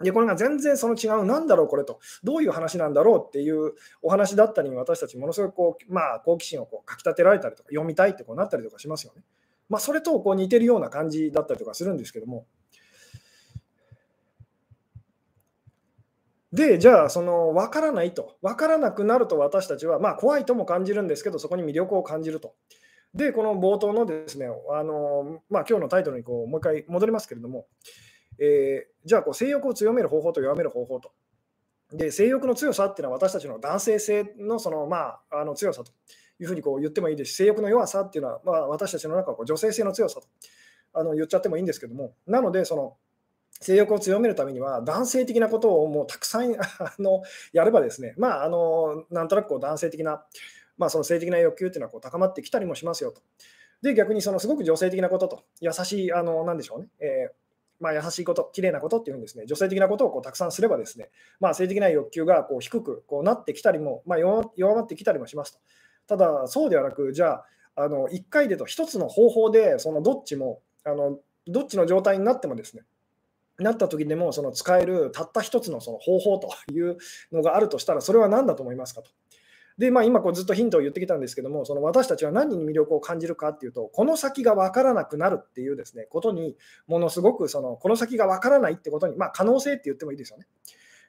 [0.00, 9.22] で、これが全然その違う、なんだろう、これと、どういう話なんだろうっていうお話だったりに、私たちものすごくこう、まあ、好奇心をこうかきたてられたりとか、読みたいってこうなったりとかしますよね。
[9.68, 12.46] まあ、それとこう似てるような感じだったりとかするんですけども。
[16.52, 22.54] で、じゃあ、その分からないと、分からなくなると私たちは、まあ、怖いとも感じるんですけど、そこに魅力を感じると。
[23.14, 27.66] で、この冒頭のですね、あのまあ、今日のタイトルにこうもう一回戻りますけれども、
[28.38, 31.12] えー、じゃあこう、性欲を強める方法と弱める方法と。
[31.92, 35.92] で、性欲の強さっていうのは私たちの男性性のその、まあ、あの強さと。
[36.40, 40.26] いうふうにこう言ってもいいですし、性欲の弱さっていうのは、まあ、私たちの中はこう女性性の強さと
[40.94, 42.96] あの言っちゃってもいいんですけども、なので、その
[43.60, 47.22] 性欲を強めるためには、男性的なことをもうたくさん あの
[47.52, 50.24] やればですね、まあ、あのなんとなくこう男性的な、
[50.76, 53.20] まあ、その性的な欲求っていうのはこう高まってきたりもしますよと。
[53.82, 57.32] で、逆にそのすごく女性的なことと、優しい、あのなんでしょうね、えー
[57.80, 65.60] まあ、優しいこと、綺麗なことっていうんですね、女性的なことをこうたくさんすればですね、まあ、性的な欲求がこう低くこうなってきたりも、まあ、弱まってきたりもしますと。
[66.08, 67.44] ただ、そうではなく、じゃあ、
[67.76, 72.82] あの1回でと1つの方法で、そのどっちもあの、どっちの状態になってもですね、
[73.58, 76.96] なった時でもその使えるたった一つのその方法という
[77.32, 79.10] のがあるとしたら、それは何だと思いますかと。
[79.78, 86.56] で、まあ、今こうずっとヒントを言ってきたんですけども、その私たちは何に魅力を感じるかっていうと、この先が分からなくなるっていうですね、ことに、
[86.88, 90.46] ものすごくその、この先が分からないってことに、まあ、可能性って言ってもいいですよね。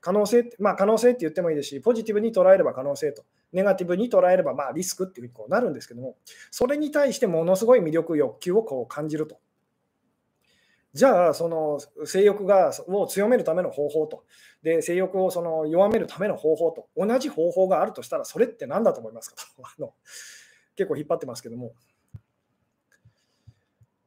[0.02, 6.16] 可能性、まあ、可能性って言ってもいいですし、ポジティブに捉えれば可能性と、ネガティブに捉えればまあリスクっていうふうにこうなるんですけども、
[6.52, 9.40] それに対してものすごい魅力、欲求をこう感じると。
[10.94, 14.24] じゃあ、その性欲がを強めるための方法と、
[14.64, 19.94] で性欲をその弱めるための方法と、同じ方法があるとしたら、それって何だと思いますかと あの
[20.76, 21.74] 結構引っ張ってますけども。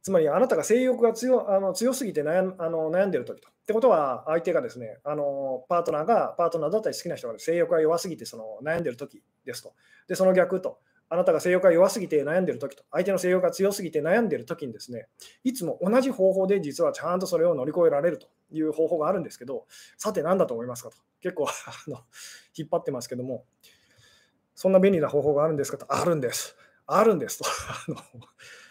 [0.03, 3.49] つまり、あなたが性欲が強あの強すぎて悩あの悩んでるときと。
[3.49, 9.75] ってことは、相手がですね、あのパートナーが、パートナーだったり好きな人が性欲が弱すぎてその悩んでるときですと。
[10.09, 15.07] で、その逆と、あなたが性欲が弱すぎて悩んでるときと、相手の性欲が強すぎて悩んでるときにですね、
[15.45, 19.67] いつも同じ方法で実はちゃんとそれを乗り越えられるという方法があるんですけど、
[19.99, 20.97] さて何だと思いますかと。
[21.21, 22.01] 結構 あの
[22.57, 23.45] 引っ張ってますけども、
[24.57, 25.87] そんな便利な方法があるんですかと。
[25.89, 26.57] あるんです。
[26.87, 27.45] あるんですと。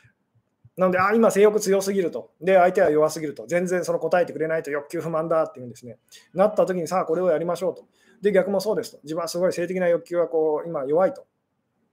[0.77, 2.31] なので、あ今、性欲強すぎると。
[2.41, 3.45] で、相手は弱すぎると。
[3.45, 5.97] 全然その答えてくれないと欲求不満だっていうんですね。
[6.33, 7.85] なった時に、さあ、これをやりましょうと。
[8.21, 8.99] で、逆もそうですと。
[9.03, 11.25] 自分はすごい性的な欲求がこう今弱いと。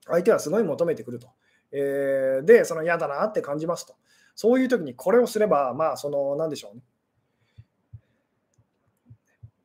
[0.07, 1.29] 相手はすごい求めてくると
[1.73, 3.95] えー、で、その嫌だなって感じますと。
[4.35, 6.83] そういう時にこれをすれば、まあ、その、なんでしょうね。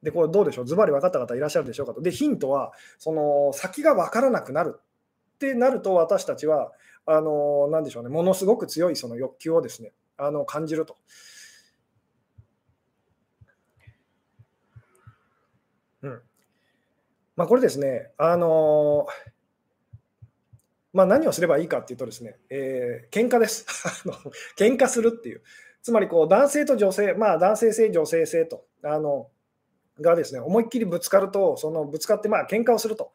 [0.01, 2.01] で、これどうでしょう、ズバリ分かった方いらっしゃるでしょうかと。
[2.01, 6.71] で、ヒントは、その先が分からなくなるってなると、私たちは、
[7.05, 10.97] あの、なんでしょうね、ものすごく強いその欲求をですね、あの感じると。
[16.01, 16.21] うん。
[17.35, 19.07] まあ、これですね、あの
[20.93, 23.65] まあ、何をすればいいかっていうとですね、えー、喧嘩です。
[24.55, 25.41] 喧嘩するっていう。
[25.81, 29.29] つまりこう男性と女性、まあ、男性性、女性性と、あの
[29.99, 33.11] がですね、思いっきりぶつかると、そのぶつかってまあ喧嘩をすると。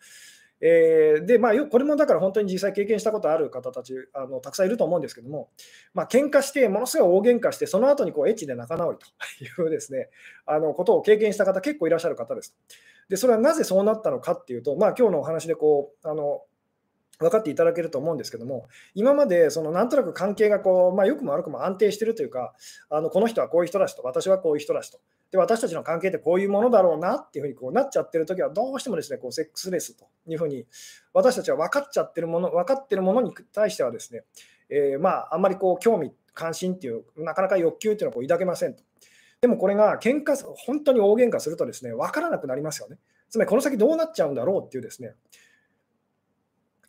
[0.60, 5.50] えー、で、まあ、これもだから本当に実際経験したことある方たちあのたくさんいると思うんですけども、
[5.94, 9.06] まあ喧嘩して、ものすごい大喧嘩して、その後にこうエッチで仲直りと
[9.64, 10.10] いうですね、
[10.46, 12.56] あのことを経験した方、結構いらっしゃる方です。
[13.08, 16.42] で、それはなぜそうなったのかっていうと、まあ今日のお話でこう、あの
[17.18, 22.54] 分かっていただけると思うんですけども、今までそのなんとなく関係がこう、まあ、良くも悪くも安定してるというか、
[22.90, 30.66] あのこの人はこういう人だしと、私はこういう人だしと、で私たちの関係ってこういうものだろうなっていうふうにこうなっちゃってるときは、どうしてもですねこうセックスレスというふうに、
[31.12, 34.24] 私たちは分かっちゃってるもの、分かってるものに対してはですね、
[34.70, 38.82] えー、まあ、あんまりこう興味、関心っていう、なかなか欲求っていうのをこう抱けませんと。
[39.40, 40.36] でもこれが喧嘩
[40.66, 42.98] 本当に大喧嘩するとですね、分からなくなりますよね。
[43.28, 45.14] つまりこの先どうなっちゃうんだろうっていうですね、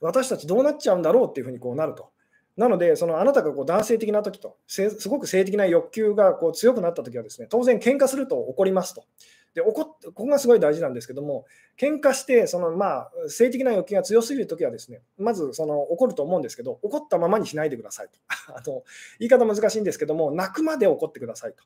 [0.01, 2.11] 私たちどうなっちゃうんだろうっていうふうにこうなると。
[2.59, 9.05] なので、そのあなたがこう男性的な時と、すごく性的な欲求がこう強くなった時はですね、当然喧嘩すると怒りますと。
[9.53, 11.45] で怒ここがすごい大事なんですけども、
[11.79, 18.19] 喧嘩してその、まあ、性的な欲求が強すぎるときはですね、まずその怒ると思うんですけど、怒ったままにしないでくださいと。
[18.53, 18.83] あの
[19.19, 21.63] 言い方難しいんですけども、泣くまで怒ってくださいと。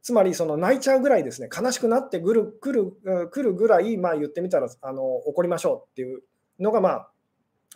[0.00, 2.92] つまりその泣いちゃうぐらいですね、悲しくなってくるくる
[3.30, 6.22] くるぐらい、まあ、言ってみたらあの怒りましょうっていう
[6.60, 7.09] のが、まあ、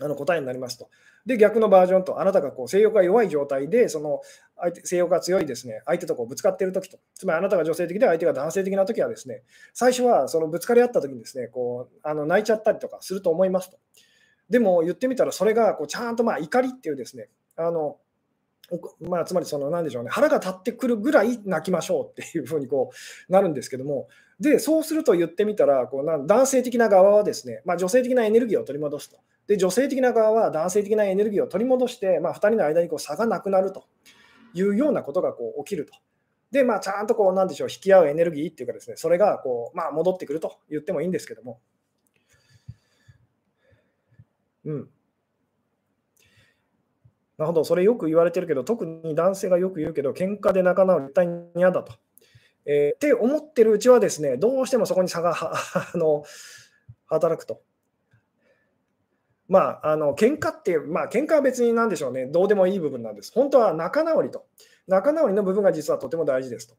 [0.00, 0.88] あの答えになりますと。
[1.24, 4.20] で、逆のバージョンと、あなたがこう性欲が弱い状態で、その
[4.56, 13.78] 相手性欲が強いですね、相手とこうぶつかっているときと、つまりあなたが女性的で相手が男性的なときはですね、最初はそのぶつかり合ったときにですね、こうあの泣いちゃったりとかすると思いますと。
[14.50, 17.98] でも言ってみたら、それがこうちゃんとまあ怒りっていうですね、あの
[19.00, 22.90] まあ、つまりその何でしょうね腹が立ってくるぐらい泣きましょうっていうふうにこ
[23.28, 24.08] うなるんですけども
[24.40, 33.84] でそうすると言ってみたらこうな男性的な側はですね、まあ、女性的なエネルギーを取り戻すとで女性的な側は男性的なエネルギーを取り戻して、まあ、2人の間にこう差がなくなると
[34.54, 35.92] いうようなことがこう起きると。
[36.50, 41.60] で、まあ、ちゃんとこうなんでしょう引き合うエネルギーっていうかですねそれがこう、まあ、戻ってくると言ってもいいんですけども。
[44.64, 44.88] うん
[47.36, 51.92] なるほど、それよく言われてるけど、特に男性がよく言うけど、喧嘩で仲直り絶対に嫌だと。
[52.64, 56.22] えー、って思ってるうちはですね、どうしてもそこに差があの
[57.06, 57.60] 働くと。
[59.48, 63.32] まあ、あの喧嘩って、まあ喧嘩は別に何でしょうね、どうでもいい部分なんです。
[63.34, 64.46] 本当は仲直りと。
[64.86, 66.74] 仲直りの部分が実はとても大事ですと。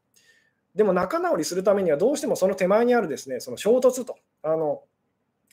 [0.74, 4.16] でも仲直りするためにはどうしてもその手前にあるですね、その衝突と。
[4.42, 4.82] あの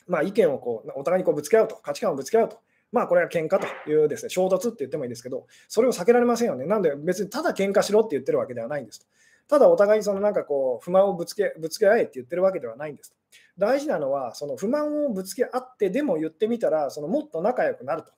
[0.06, 2.58] まあ、意見をこうお互いにこうぶつけ合うと、価値観をぶつけ合うと。
[2.92, 6.64] まあこれは喧嘩というですね、衝突って言ってもいいですけど、それを避けられませんよね。
[6.64, 9.06] なんで別にただ喧嘩しろって言ってるわけではないんですと。
[9.48, 13.16] ただお互いにそのなんかこう不満をぶつけぶつけ合えって言ってるわけではないんですと。
[13.56, 18.12] 大事なのは、その不満をぶつけ合ってでも言ってみたら、そのもっと仲良くなると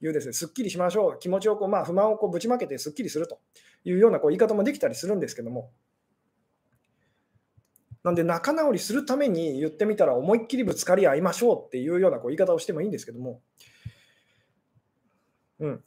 [0.00, 3.40] いうですね、すっきりしましょう、気持ちをこう、まあ、不満をこうぶちまけてすっきりすると
[3.84, 5.70] いうようなこう言い方もできたりするんですけども、
[8.04, 13.40] なんで仲直りするために言ってみたら思いっきりぶつかり合いましょうっていうようなこう言い方をしてもいいんですけども、
[15.58, 15.84] うん。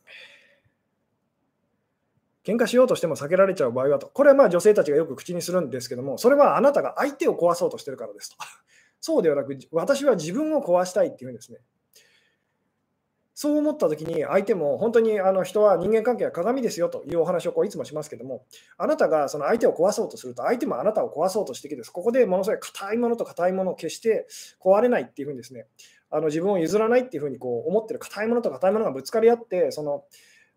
[2.43, 4.08] 喧嘩しようとしても避けられちゃう場合はと。
[4.08, 8.38] これはまあ女性たちがよく口にするんですけども、それはあなたが相手を壊そうとしてるからですと。
[9.02, 11.60] そうではなく、私は自分を壊したいっていうんですね。
[13.42, 18.44] そう思った時に相手も本当にあの人は人間関係は鏡ですよというお話をこういつもしますけども
[18.78, 24.28] あなたがその相手を壊そうとすると相手もあなたを壊そうとしてきてここでものすごい硬いものと硬いものを決して
[24.60, 25.68] 壊れないっていうふうにですね
[26.12, 30.04] あの自分を譲らないっていうふうにこう思ってる硬いものと硬いものがぶつかり合ってその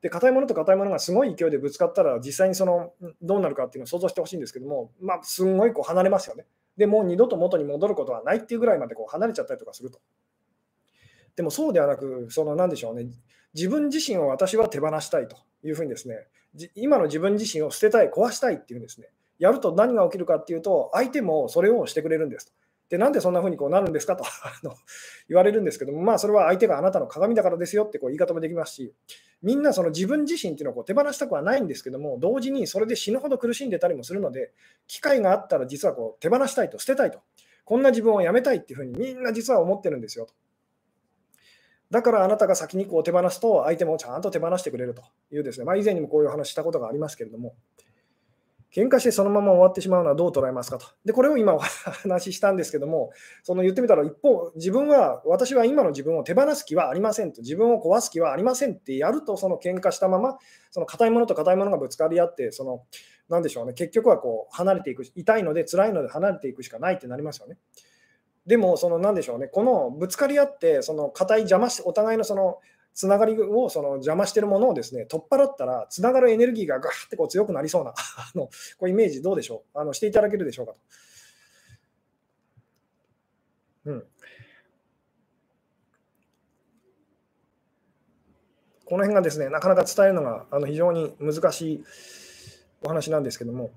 [0.00, 6.46] で硬いものと硬いものがすごい勢いでぶつかったら実際にそのどうなるかっていうのを想像してほしいんですけども、まあ、すんごいこう離れますよね。
[6.76, 10.00] でもう二度と元に戻ることはないっていうぐらいまでこう離れちゃったりとかすると。
[11.36, 13.06] でもそうではなく、その何でしょうね、
[13.54, 16.26] 自分自身を私は手放したいというふうにですね、
[16.74, 19.08] 今の自分自身を捨てたい、壊したいっていうんですね、
[19.38, 22.52] やると何が起きるかっていうと、相手もそれをしてくれるんですと。
[22.92, 24.24] で、なんでそんなふうにこうなるんですかと
[25.26, 28.92] 言われるんですけども、まあ、それは相手があなたの鏡だからですよってこう言い方もできますし、
[29.40, 34.52] みんなその自分自身っていうのをこう手放したくはないんですけども、同時にそれで死ぬほど苦しんでたりもするので、
[34.88, 37.20] 機会があったら実はこう手放したいと、捨てたいと、
[37.64, 40.34] こんな自分をやめたいっていうふうにみんな実は思ってるんですよと。
[41.90, 47.54] だからあなたが先にこう手放すと、相手もちゃんと手放してくれるというですね、まあ、以前にもこういう話したことがありますけれども、
[48.74, 50.86] 喧嘩してそのまま終わってしまうのはどう捉えますかと。
[51.04, 53.10] で、これを今お話ししたんですけども、
[53.42, 60.38] その言ってみたら一方、自分は、私は今の自分を手放す気はありませんと、自分を壊す気はありませんってやると、その喧嘩したまま、
[60.70, 62.84] その硬いものと硬いものがぶつかり合って、その、
[63.28, 67.58] なんでしょうね、結局はこう離れていく、痛いので辛いので離れていくしかないってなりますよね。
[68.46, 72.58] でも、そのなんでしょうね、このぶつかり合って、その硬い邪魔して、お互いのその
[72.94, 78.46] つながりをその邪魔しているものをですね取っ払ったら、つながるエネルギーがガーってこう強くなりそうな あの
[78.78, 79.78] こうイメージどうでしょう？
[79.78, 80.78] あのしていただけるでしょうかと。
[83.84, 84.06] うん、
[88.84, 91.84] この辺がですね、なかなか伝えるのがあの非常に難しい
[92.84, 93.72] お話なんですけども、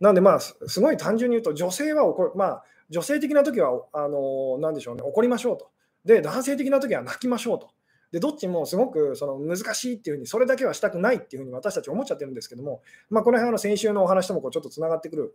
[0.00, 5.70] なんでまあ、すごい単純に言うと、女性は怒る、まあ、女性的な時は、あの、なんでしょうね、怒りましょうと。
[6.04, 7.70] で、男性的な時は泣きましょうと。
[8.12, 15.34] でどっちもすごくその難しいっていうふうに、それだけはしたくないっていうふうに私たち思っちゃってるんですけども、まあ、この辺の先週のお話ともこうちょっとつながってくる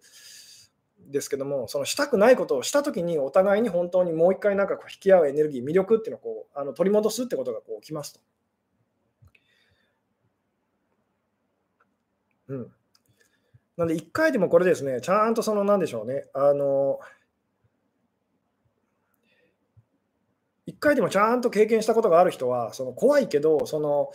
[1.10, 8.20] ですけども、そのしたくないことをしたときに、お互いに本当にもう一回なんかこう引き合うエネルギー、魅力っていうのをこうあの取り戻すってことがこう起きますと。
[12.50, 12.72] うん。
[13.78, 17.00] なんで、1回でもこれですね、ちゃんとその、なんでしょうね、あの、
[20.68, 24.10] 1回でもちゃんと経験したことがある人は、その怖いけど、その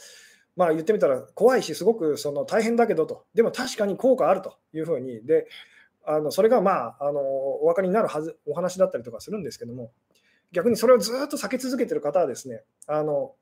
[0.57, 4.59] まあ、言ってみたら怖いし、すごくその大変だけどと、でも確かに効果あると。
[4.75, 5.47] いうふうに、で
[6.05, 9.93] あのそれが、まあ、あのお分かりになるはずお話だったりとかするんですけども、
[10.51, 13.35] 逆にそれをずっと避け続けてる方はですね、あの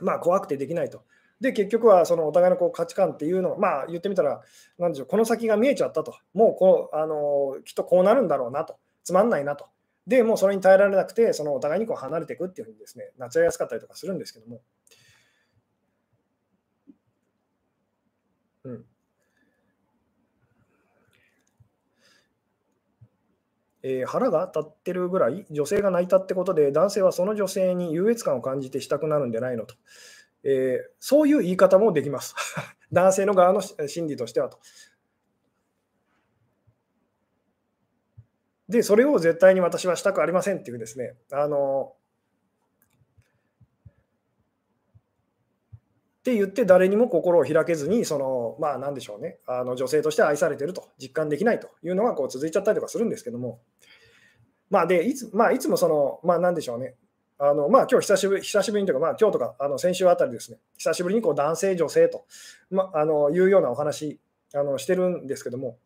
[0.00, 1.02] まあ、怖くてできないと。
[1.40, 4.40] で、結局はそのお互いのこう価値観っていうのを、まあ、言ってみたら、
[4.78, 9.66] なんでしょう、この先が見えちゃったと、もうこうあのきっとこうなるんだろうなと、つまんないなと。
[10.10, 14.60] で、もうそれに耐えられなくて、そのお互いにこう離れていくっていうふうにですね、なっちゃいやすかったりとかするんですけども。
[18.64, 18.84] うん。
[23.84, 29.74] えー、腹が立ってるぐらい女性が泣いたってことで男性はその女性に優越感を感じてしたくなるんじゃないのと、
[30.44, 32.34] えー、そういう言い方もできます
[32.92, 34.58] 男性の側の心理としてはと
[38.70, 41.92] で、それを絶対に私はしたくありませんっていうですね、あの、
[46.20, 53.60] って言って誰にも心を開けずに、その、まあなんでしょうね、あの女性として愛されてると実感できないというのがこう続いちゃったりとかするんですけども、
[54.70, 56.94] まあで、いつ,、まあ、いつもその、まあなんでしょうね、
[57.38, 62.24] あのまあ今日久しぶり、久しぶりにというか、まあ今日とかあの先週あたりですね、久しぶりにこう男性、女性と、
[62.70, 64.20] ま、あのいうようなお話
[64.54, 65.76] あのしてるんですけども、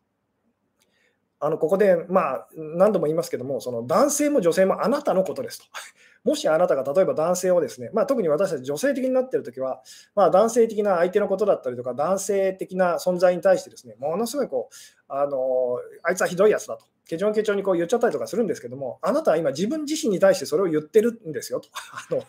[1.39, 5.65] あのここで、まあ、何度も言いますけども、その男性も女性もあなたのことですと。
[6.23, 9.83] もしあなたが例えば男性をですね、まあ、特に私たち女性的になっているときは、
[10.15, 14.75] まあ、男性的な相手のことだったりとか、男性的な存在に対してですね、ものすごいこう、
[15.07, 21.69] あのあいつはひどいやつだと、ケチョンケチョンにこう言っちゃったりとかするんですけども、あなたは今自分自身に対してそれを言ってるんですよと。
[21.93, 22.23] あの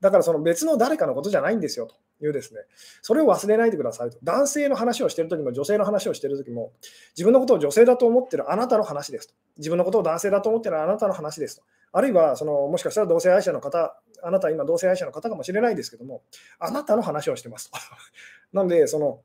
[0.00, 1.94] だからその別の誰かのことじゃないんですよと。
[2.20, 2.60] いうですね、
[3.02, 4.18] それを忘れないでくださいと。
[4.22, 6.72] 男性の話をしているときも、女性の話をしているときも、
[7.16, 9.34] 自分のことを女性だと思っているあなたの話ですと。
[9.58, 11.62] 自分のことを男性だと思っているあなたの話ですと。
[11.92, 16.22] あるいはその、もしかしたら同性愛者の方、あなた今同性愛者の方かもしれないですけども、
[16.58, 17.78] あなたの話をしてますと。
[18.52, 19.20] なので、その、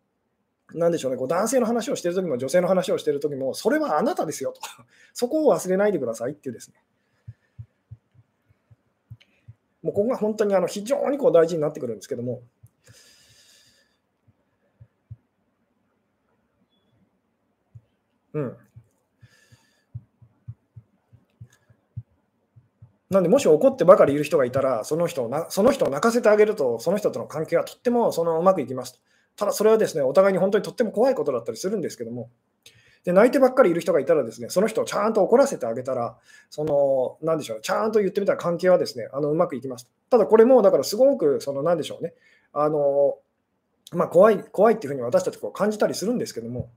[0.73, 4.61] なんでしょうね、こう男性の話をしているときも、女性の話をしているときも、それはあなたですよと。
[5.13, 6.75] そこを忘れないでくださいっていうですね。
[9.83, 12.41] もうここが本当にあの非常にこう大事になってくるんですけども、
[18.33, 18.57] うん。
[23.09, 29.01] なんで、もし怒ってばかりいる人がいたら、その人をなその人を泣かせてあげると、その人との関係はとってもそのうまくいきます。
[29.35, 32.29] ただ、それはですね、お互いに本当にとっても怖いことだったりするんですけども、
[33.03, 36.17] で泣いてばっかりいる人がいたらですね、その人をちゃんと怒らせてあげたら、
[36.49, 39.89] その、なんでしょう、ちゃんと言ってみたら関係はですね、あのうまくいきます。
[40.09, 42.13] ただ、これも、だからすごく、その、なんでしょうね、
[42.53, 43.17] あの、
[43.91, 46.69] まあ、怖い、怖いっていうふうに私たちこう感じたりするんですけども、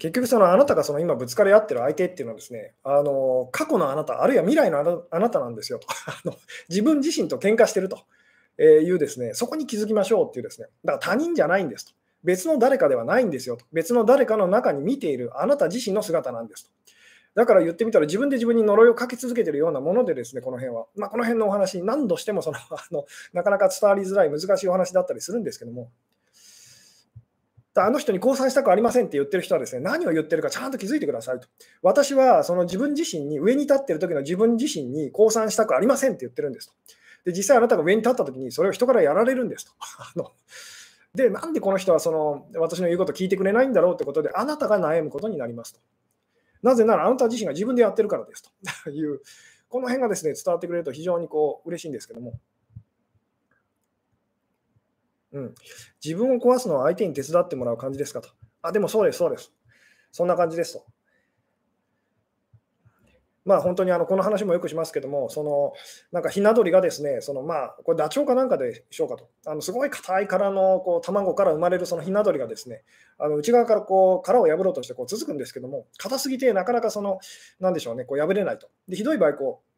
[0.00, 5.86] 結局そのあなたがその今ぶつかり合ってる相手っていうのはですね、あの過去のあなた、あるいは未来のあなたなんですよと。
[6.70, 8.00] 自分自身と喧嘩してると
[8.58, 11.92] いうですね、そこに気づきましょうっていうですね、だから他人じゃないんですと。
[12.24, 13.66] 別の誰かではないんですよと。
[13.72, 16.70] 別の誰かの中に見ているあなた自身の姿なんですと。
[17.34, 20.86] だから言ってみたら自分で自分に呪いをかけ続けているようなものでですね、この辺は。
[20.96, 25.90] まあ、この辺のお話、何度してもそのあのなかなか伝わりづらい難しいお話だったりするんですけども、
[27.86, 31.48] あの人に交際したくありませんって言ってる人はですね、何を言ってるかちゃんと気づいてくださいと。
[31.82, 36.74] 私はその自分自身に、上に立ってる時の自分自身に交際したくありませんって言ってるんですと。
[37.24, 39.72] で、実際あなたが上に立った時にそれを人からやられるんですと。
[39.80, 40.30] あの
[41.14, 45.80] で、なんでこの人はその私の言うことを聞いてくれないんだろうってことで、あなたが悩むことになりますと。
[46.62, 48.42] なぜならあなた自身が自分でやってるからです
[48.84, 49.20] と いう、
[49.68, 52.38] この辺がですね、伝わってくれると非常にこう嬉しいんですけども。
[55.32, 55.54] うん、
[56.04, 58.30] 自分を壊すのは相手に手伝ってもらう感じですかと。
[58.62, 59.52] あ、でもそうです、そうです。
[60.12, 60.84] そんな感じですと。
[63.44, 65.72] まあ、本当にあのこの話もよくしますけども、その
[66.12, 72.82] なんかひな鳥がですね、そのまあ、これダチョウかなんかでしょうかと、あのすごい硬い殻のこう卵から生まれるそのひな鳥がですね、
[73.18, 77.18] あの内側からこう殻を破ろうとしてこう続くんですけども、硬すぎてなかなかその、
[77.60, 78.68] なんでしょうね、こう破れないと。
[78.88, 79.69] でひどい場合こう、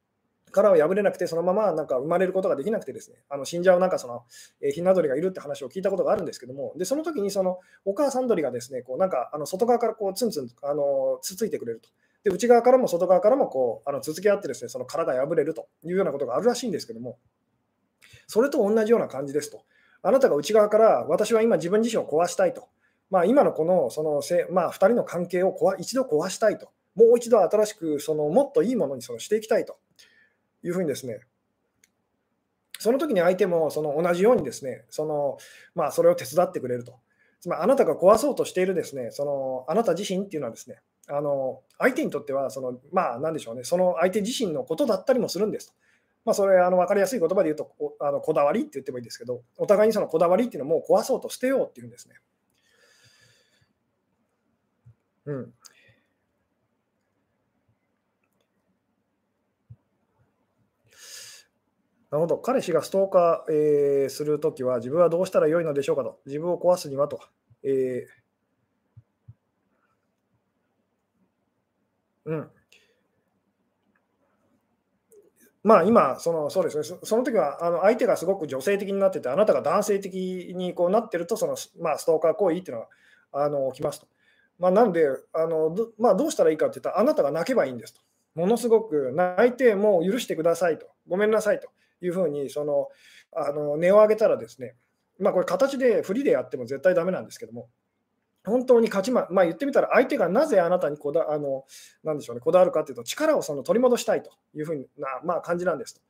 [0.52, 4.22] 殻を破れなくて、そのままなんか生まれることができなくてですね、あの死んじゃうなんかその、
[4.60, 11.88] えー、ひな鳥がいるって話を聞いたことがあるんですけども、でその時にそのお母さん鳥がですね、こうなんかあの外側からこうツンツンあのつついてくれると。
[12.24, 17.18] で内側からも外側からもこうあの続き合ってですねその殻が破れるというようなことがあるらしいんですけども。
[18.26, 19.62] それと同じような感じですと。
[20.02, 22.68] あなたが内側から私は今自分自身を壊したいと、
[23.10, 26.70] まあ、今のこのそのせ、まあ、2人の関係を壊一度壊したいと。
[26.94, 29.78] もう一度新しくそのもっといいものにそのしていきたいと。
[30.62, 31.20] いうふうにですね
[32.78, 35.38] その時に相手もその同じようにですねその、
[35.74, 36.98] まあ、それを手伝ってくれると
[37.40, 45.74] つまりあなたが壊そうとしているですねそのあなた自身っていうのはですねあの相手にとってはその、まあ、なんでしょうね、その相手自身のことだったりもするんですと。
[46.24, 52.14] まあ、それ、あの分かりやすい言葉で言うとこあの、こだわりって言ってもいいですけど、お互いにそのこだわりっていうのをもう壊そうと捨てようっていうんですね。
[55.26, 55.52] うん。
[62.12, 62.36] なるほど。
[62.36, 66.20] 彼氏がストーカー、えー、するときは自分はどうしたらよいのでしょうかと。
[66.26, 67.18] 自分を壊すにはと。
[67.64, 68.22] えー
[72.24, 72.50] うん。
[75.64, 82.88] まあ今、そのそうですね、その時はあの相手がすごく女性的になってて、あなたが男性的にこうなってると、そのまあ、ストーカー行為っていうのは
[83.32, 84.06] あの起きますと。
[84.58, 88.00] まあ、なのであのど、まあ、どうしたらいいかって言ったら、あなたが泣けばいいんですと。
[88.34, 91.68] ものすごく泣いて、もう許してくださいと、ごめんなさいと
[92.02, 92.88] いうふうにその
[93.34, 94.74] あの値を上げたらですね、
[95.18, 97.68] まあ、これ、形でフリでやっても絶対ダメなんですけども、
[98.44, 101.64] 本当に勝ちま、まあ、言ってみたら、相手がなぜあなたにこだあの
[102.02, 106.00] なんでしょう、ね、こだわるかというと、力をその取り戻したいというふうな、まあ、感じなんですと。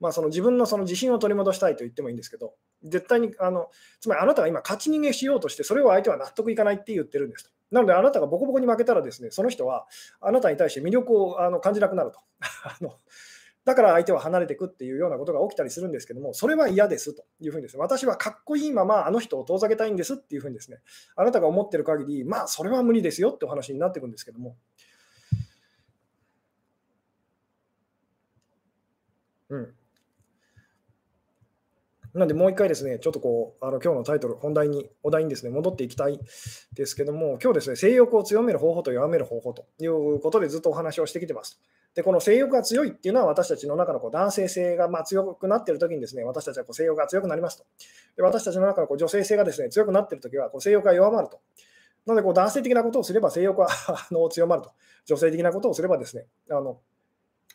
[0.00, 3.68] まあ、その自分のその自信を取り戻したいと言ってもいいんですけど、絶対にあの、
[4.00, 7.50] つまりあなたが今、勝ち逃げしようとして、それを相手は納得いかないって言ってるんですと。
[7.70, 9.86] なので、あなたがボコボコに負けたら、ですねその人は
[10.20, 12.20] あなたに対して魅力をあの感じなくなると。
[12.64, 12.98] あの
[13.64, 20.78] だから相手は離れていくっていうようなことが起きたりするんですけども、それは嫌ですというふうにですね、私はかっこいいままあの人を遠ざけたいんですっていうふうにですね、
[21.16, 24.56] あなたが思ってる限り、まあそれは無理ですよってお話になっていくんですけども。
[29.48, 29.74] うん。
[32.14, 36.20] なんでもう一回ですね、ちょっとこう、あの今日のタイトル、本題に、お題にですね、戻っていきたい
[36.72, 41.60] ですけども、今日ですね、性欲を強める方法と弱める方法ということでずっとお話をしてきてます。
[41.94, 47.64] で、この性欲が強いっていうのは私たちの中のこう男性性がまあ強くなっているときにですね、私たちはこう性欲が強くなりますと。
[48.16, 51.40] で私たちの中のこう女性性がですね強くなっているときはこう性欲が弱まると。
[52.06, 53.68] なのでこう男性的なことをすれば性欲は
[54.10, 54.72] の強まると。
[55.06, 56.80] 女性的なことをすればですね、あの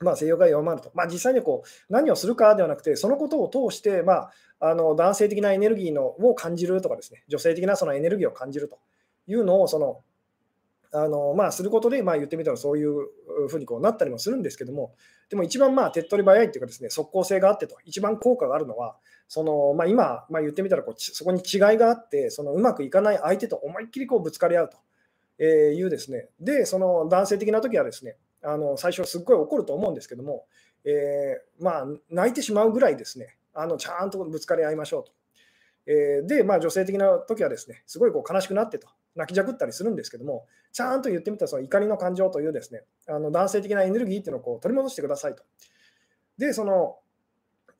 [0.02, 0.92] まあ、性欲が弱まると。
[0.94, 8.80] まあ、実際にこう何をするかではなくて、そのことを通して、まあ、あの男性的なエネルギーのを感じるとかですね、女性的なそのエネルギーを感じると
[9.28, 10.02] いうのをその
[10.92, 13.08] あのまあ、することで、まあ、言ってみたらそういう
[13.48, 14.96] ふうにこうなったりもするんですけども、
[15.30, 18.96] でも一番まあ手っ取り早いっていうかですね、即効性があってと、一番効果があるのは、
[19.28, 24.70] そのまあ、今、まあ、言ってみたらこうそこに違いがあって、そのうまくいかない相手と思いっきりこうぶつかり合う
[25.38, 30.46] というですね、で、その男性的な時はですね、あの最初すっごい怒ると思うんですけども、
[30.86, 35.12] えー、まあ、泣いてしまうぐらいですね、あのちゃんとぶつかり合いましょうと。
[35.86, 38.88] えー、で、まあ、女性的な時はですね、すごいこう悲しくなってと、
[39.20, 45.44] 泣きじゃくったりするんですけども、ちゃんと言ってみたらその怒りの感情というですね、あの男性的なエネルギーっていうのをこう取り戻してくださいと。
[46.38, 46.98] で、その、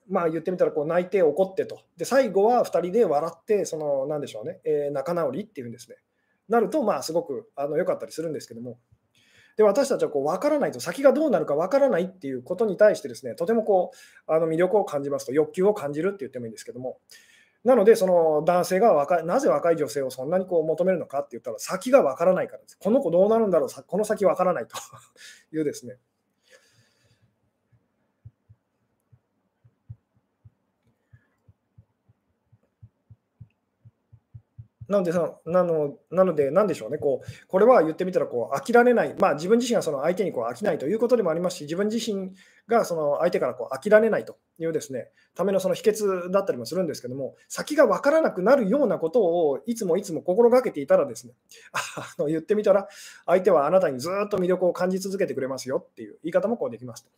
[0.10, 1.80] まあ言ってみたらこう泣いて怒ってと。
[1.98, 5.96] で、最後は2人で笑って、その、なんでしょうね、えー、仲直りっていうんですね。
[6.50, 8.78] なると、まあすごくあの良かったりするんですけども。
[9.56, 13.92] で私たちはこう分からないと、先がどうなるか分からないっていうことに対してですね、とてもこ
[14.28, 16.98] うあの魅力を感じますと、欲求を感じるって言ってもいいんですけども、
[17.64, 22.78] なので、その男性が若いなぜ若い女性をそんなにこう求めるのかって言ったら、先がわからないからです。
[22.80, 24.78] この子どうなるんだろう、この先わからないと
[25.52, 25.98] いうですね。
[34.90, 42.32] なのでそのなの、なので、なんでしょうね、こうこれは言ってみたらこう飽きられない、まあ、自分自身がその相手にこう飽きないということでもありますし、自分自身
[42.68, 51.34] がその相手からこう飽きられないというですねためのその秘訣だったりもするんですけども、先が分からなくなるようなことをいつもいつも心がけていたらですね、
[51.72, 52.88] あの言ってみたら、
[53.28, 57.12] 相手はあなたにずっと魅力を感じ続けてくれますよっていう言い方もこうできますと。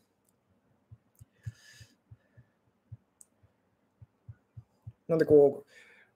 [5.07, 5.71] なんでこう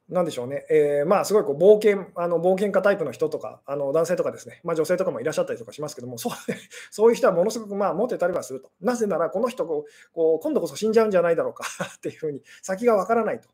[0.08, 6.34] なんでしょうね、えー、まあすごいこう冒険あの冒険家タイプの人とか、あの男性とかですね、まあ、女性とかもいらっしゃったりとかしますけども、そう
[6.92, 8.70] そういう人はものすごくまあモテたりはすると。
[8.82, 9.86] なぜなら、この人こ
[10.16, 11.66] う、今度こそ死んじゃうんじゃないだろうか
[11.98, 13.50] っていうふうに、先がわからないと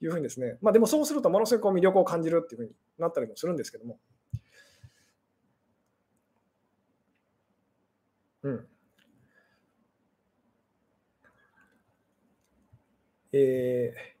[0.00, 3.98] いうふうにですね、まあ、でもそうすると、ものすごく魅力を感じるっていうふうになったりもするんですけども。
[8.44, 8.68] うん。
[13.32, 14.15] えー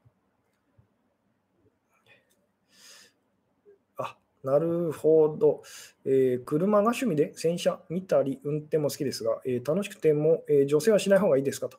[4.46, 5.62] なるほど、
[6.04, 11.78] えー、車が趣味で洗車見たり、運転も好きですが、えー、楽しくても、えー、女性はしない方がいいですかと。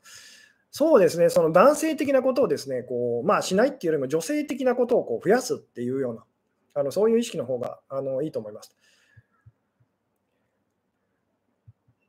[0.70, 6.26] そうですね、その男性的なことをですね、こうまあ、しないっていうよりも女性的なことをこう増やすっていうような、
[6.74, 8.76] あのそういう意識の方があのいいと思います。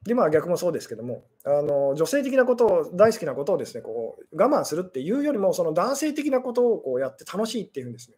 [0.02, 8.16] で、まあ逆もそうですけども、あの女性的なことを、大好きなことをですね、こう我慢するっていうよりも、その男性的なことをこうやって楽しいっていうんですね。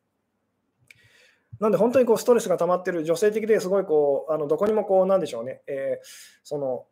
[1.60, 6.06] なんで本当にこうストレスが溜まってる女性的ですごいこうあのどこにもこうなんでしょうね、えー、
[6.42, 6.86] その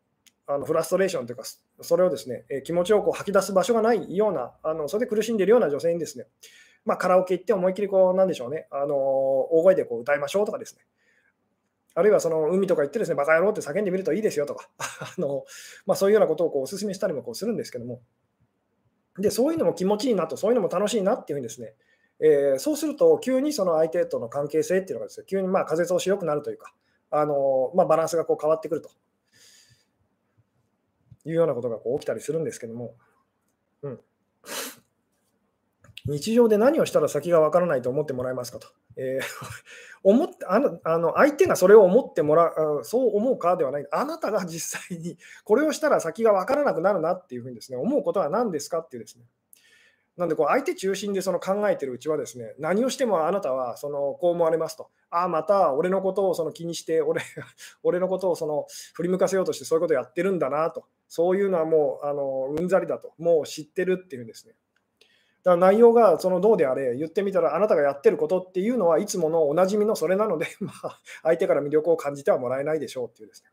[0.47, 1.43] あのフラストレーションというか、
[1.81, 6.25] それをですね、え気持ちをこう吐き出す場所がないような、あのそれで苦しんでいるような女性にですね、
[6.85, 10.81] まあ、カラオケ行って思いっきりこう、なんでしょうね、あの大声でこう歌いましょうとかですね、
[11.93, 15.45] あるいはその海とか行ってですね、バカ野郎って叫んでみるといいですよとか、 あの
[15.85, 18.01] まあ、そういうようなことをこうお勧めしたりもこうするんですけども、
[19.19, 21.75] で、そういうのも気持ちいいなと、そういうのも楽しいなっていうふうにですね、
[22.19, 26.73] えー、そうすると、急にその相手との関係性っていうのがですね、急にまあ風通し良くなるというか、
[27.11, 28.89] あのまあ、バランスがこう変わってくると。
[31.25, 32.95] いうようなことがこう起きたりするんですけども、
[33.81, 33.99] うん、
[36.05, 38.67] 日常で何をしたら先がわからないと思ってもらえますかと。
[38.95, 39.23] えー、
[40.03, 49.25] 思ってあのあの相手がそれを思ってもらう、そう思うかではない、あなたが実際にこれをしたら先が分からなくなるなっていうふうにですね思うことは何ですかっていうですね、
[50.19, 54.89] なんでこう相手中心でその考えてるうちはですね何をしてもあなたはそのこう思われますと。
[55.09, 57.21] ああまた俺のことをその気にして俺
[57.83, 60.83] 俺のことをその振り向かせようとしてそういうことやってるんだなと。
[61.07, 63.13] そういうのはもうあのうんざりだと。
[63.17, 64.55] もう知ってるっていうんですね。
[65.43, 73.49] だから内容がそのどうであれ言ってみたらあなたがやってることっていうのはいつものおなじみのそれなので、 まあ、相手から魅力を感じてはもらえないでしょうっていうですね。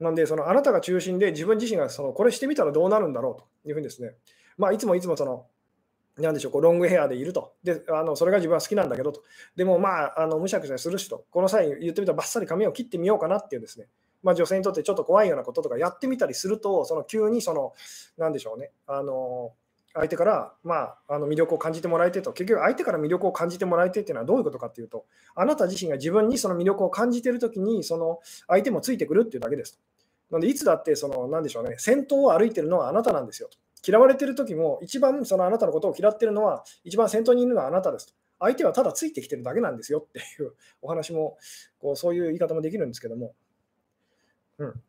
[0.00, 4.16] なんで、そのあなたが中心で自分自身がそのこれしてみたらどうなるんだろうというふうにですね、
[4.62, 5.46] まあ、いつもいつもその、
[6.18, 7.54] なんでしょう、こうロングヘアでいると。
[7.64, 9.24] で、あのそれが自分は好きなんだけどと。
[9.56, 11.24] でも、まあ、あのむしゃくしゃするしと。
[11.32, 13.88] この際、言ってみたらばっさり髪を切ってみようかなっていうですね、
[14.22, 17.72] まあ、女性にとってちょっと怖いようなこととかやってみたりすると、その急にその、
[18.16, 19.52] なんでしょうね、あの
[19.94, 29.80] 相手から、まあ、あの魅力を感じてもらえてと、結局相手から魅力を感じてもらえてっていうのはどういうことかっていうと、あなた自身が自分にその魅力を感じてるときに、その相手もついてくるっていうだけです。
[30.30, 33.58] なので、いつだって、その、なんでしょうね、先頭を歩いてるのはあなたなんですよと。
[33.86, 38.14] 嫌われてる時も、一番そのあなたのことを嫌ってるのは、一番先頭にいるのはあなたですと。
[38.38, 40.52] 相手はただついてきてるだけなんですよっていう
[40.82, 41.38] お話も、
[41.78, 43.34] こうそういう言い方もできるんですけども、
[44.58, 44.82] うん。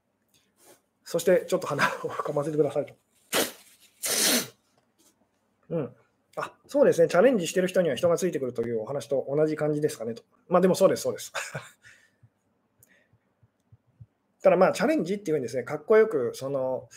[1.03, 2.95] そして、ちょっと鼻をかませてくださいと。
[5.69, 5.95] うん。
[6.35, 7.07] あ、そうですね。
[7.07, 10.23] チャレンジしてる人には人がついてくるというお話と同じ感じですかねと。
[10.47, 11.31] まあでもそうです、そうです。
[14.41, 16.89] ただまあチャレンジっていうふうにですね、かっこよく、その、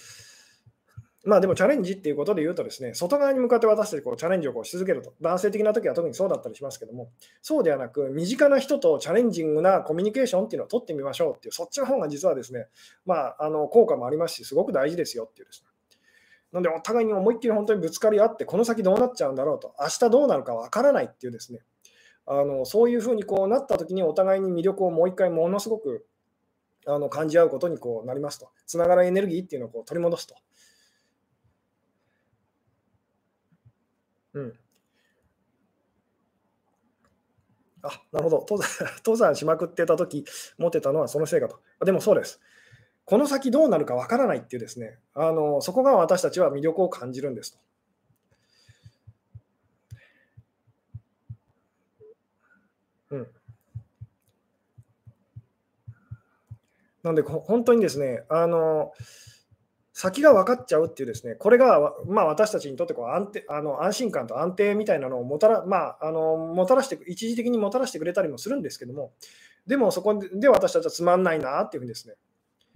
[1.27, 7.11] まあでもチャレンジっていうことで言うとですね、外側に向かって私たちこうチャレンジをこうし続けると、男性的な時は特にそうだったりしますけども、
[7.43, 12.69] そうではなく、身近な人とチャレンジングなコミュニケーションっていうのを取ってみましょうっていう、そっちの方が実はですね、
[13.05, 15.69] まあ、あの効果もありますし、すごく大事ですよっていうですね。
[16.53, 21.59] なので、お互いに思いっきり本当にぶつかり合って、この先どうなっちゃうんだろうと、明日どうなるかわからないっていうですね、
[22.27, 26.07] あのそういうふうにこうなった時にお互いに魅力をもう一回ものすごく
[26.85, 28.51] あの感じ合うことにこうなりますと。
[28.67, 30.35] つながるエネルギーっていうのをこう取り戻すと。
[34.37, 34.59] うん。
[37.83, 38.47] あ、なるほど。
[38.49, 40.25] 登山 登山しまくってた時
[40.59, 41.61] 持ってたのはそのせいかと。
[41.85, 42.41] でもそうです。
[43.05, 47.59] この先どうなるかわからないっていうですね、あのそこが私たちは魅力を感じるんですと。
[53.11, 53.27] うん。
[57.03, 58.93] なんで、本当にですね、あの
[59.99, 69.13] 先が分かっちゃうっていうですね、これが、まあ、私たちにとってこう安定あの安心感と安定みたいなのをもたら,、まあ、あのもたらして、一時的にもたらしてくれたりもするんですけども、
[69.67, 72.15] でもそこで私たちはつまんないなっていうふうにですね、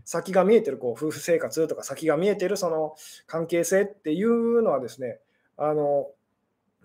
[0.06, 2.94] 先が見えてるこう夫婦生活とか先が見えてるその
[3.26, 5.18] 関係性っていうのはですね、
[5.58, 6.06] あの、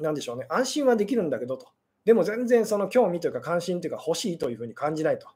[0.01, 1.67] なんでしょうね、安心はできるんだけどと。
[2.03, 5.29] でも全然その興味というか関心というか欲しいというふうに感じないと。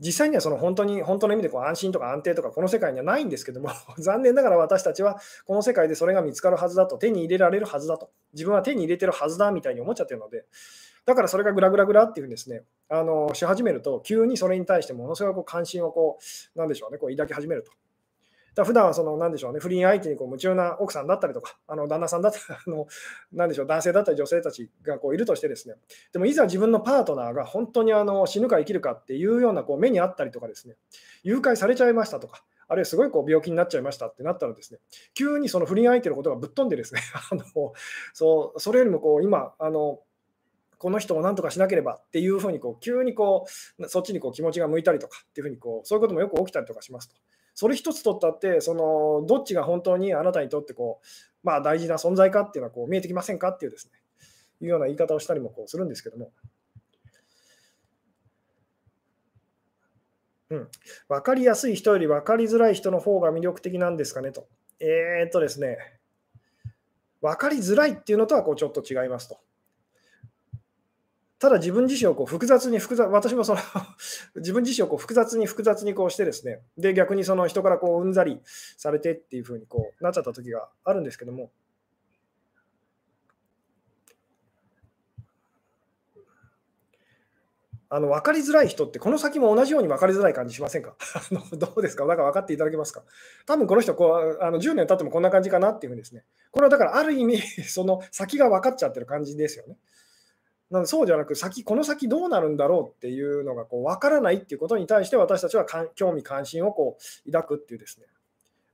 [0.00, 8.10] 実際にはその本当に本当の意味でこう安心とか安定とかこの世界にはないんですけども 残念ながら私たちはこの世界でそれが見つかるはずだと手に入れられるはずだと。
[8.32, 10.46] 自分は手に入れてるはずだみたいに思っちゃってるので。
[11.04, 16.18] だからそれがぐらぐらグラっていうふうにですねあのし始めると急にそれに対してものすごく関心をこ
[16.54, 17.72] うなんでしょうねこう抱き始めると。
[18.54, 22.86] だ普段はその、なんでしょうね、不倫相手にこう夢中な奥さんだったりとか、あの旦那さんだったり、 あの
[23.32, 25.76] なんでしょう、男性だったり女性たちがこういるとしてですね、
[26.12, 30.76] でもいざ自分のパートナーが本当にあの死ぬか生きるかっていうようなこう目にあったりとかですね、
[31.22, 34.80] 誘拐されちゃいましたとか、あるいはすごいこう病気になっちゃいましたってなったらですね、
[35.14, 37.44] 急にその不倫相手のことがぶっ飛んでですね、 あの
[38.14, 40.00] そうそれよりもこう今、あの
[40.80, 43.46] この人を何とかしなければっていうふうにこう急にこ
[43.78, 47.16] うそっちにこう気持ちが向いたりとかっていうふうにこうそういうこともよく起きたりとかしますと。
[47.60, 51.06] それ一つ取ったって、そのどっちが本当にあなたにとってこう、
[51.42, 53.92] まあ、大事な存在かっていうのはこう見えてきませんかっていうですね、
[54.62, 56.32] いうような言い方をしたりもこうするんですけども。
[60.48, 60.68] うん、
[61.06, 64.48] 分かりやすい人より分かりづらい人の方が魅力的なんですかねと。
[64.78, 65.76] えー、っとですね、
[67.20, 69.38] 分かりづらいっていうのとはこうちょっと違いますと。
[71.40, 73.60] ただ自分自身をこう複雑に複雑、私もその
[74.36, 78.42] 自分自身をこう複雑に複雑にこうしてですね、で逆にその人からこううんざり
[78.76, 81.50] されてっていうふうにこうなっちゃった時があるんですけども、
[87.88, 90.94] あの分かりづらい人って、この先も同じように分かりづらい感じしませんか？
[91.32, 92.04] あのどうですか？
[92.04, 93.02] なんか分かっていただけますか？
[93.46, 99.78] 多分この人こうあの、10年経ってもこんな感じかなっていうふうにですね、これはだからある意味、その先が分かっちゃってる感じですよね。
[100.70, 105.66] なんでそうじゃなく先、この先どうなるんだろうっていうのがこう分からないっていうことに対して私たちは
[105.96, 106.96] 興味関心をこ
[107.26, 108.06] う抱くっていうですね、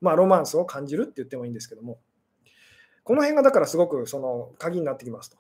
[0.01, 1.99] まあ、ロマンスを感じるって言ってもいいんですけども、
[3.03, 5.38] この辺がだからすごくその鍵になってきますと。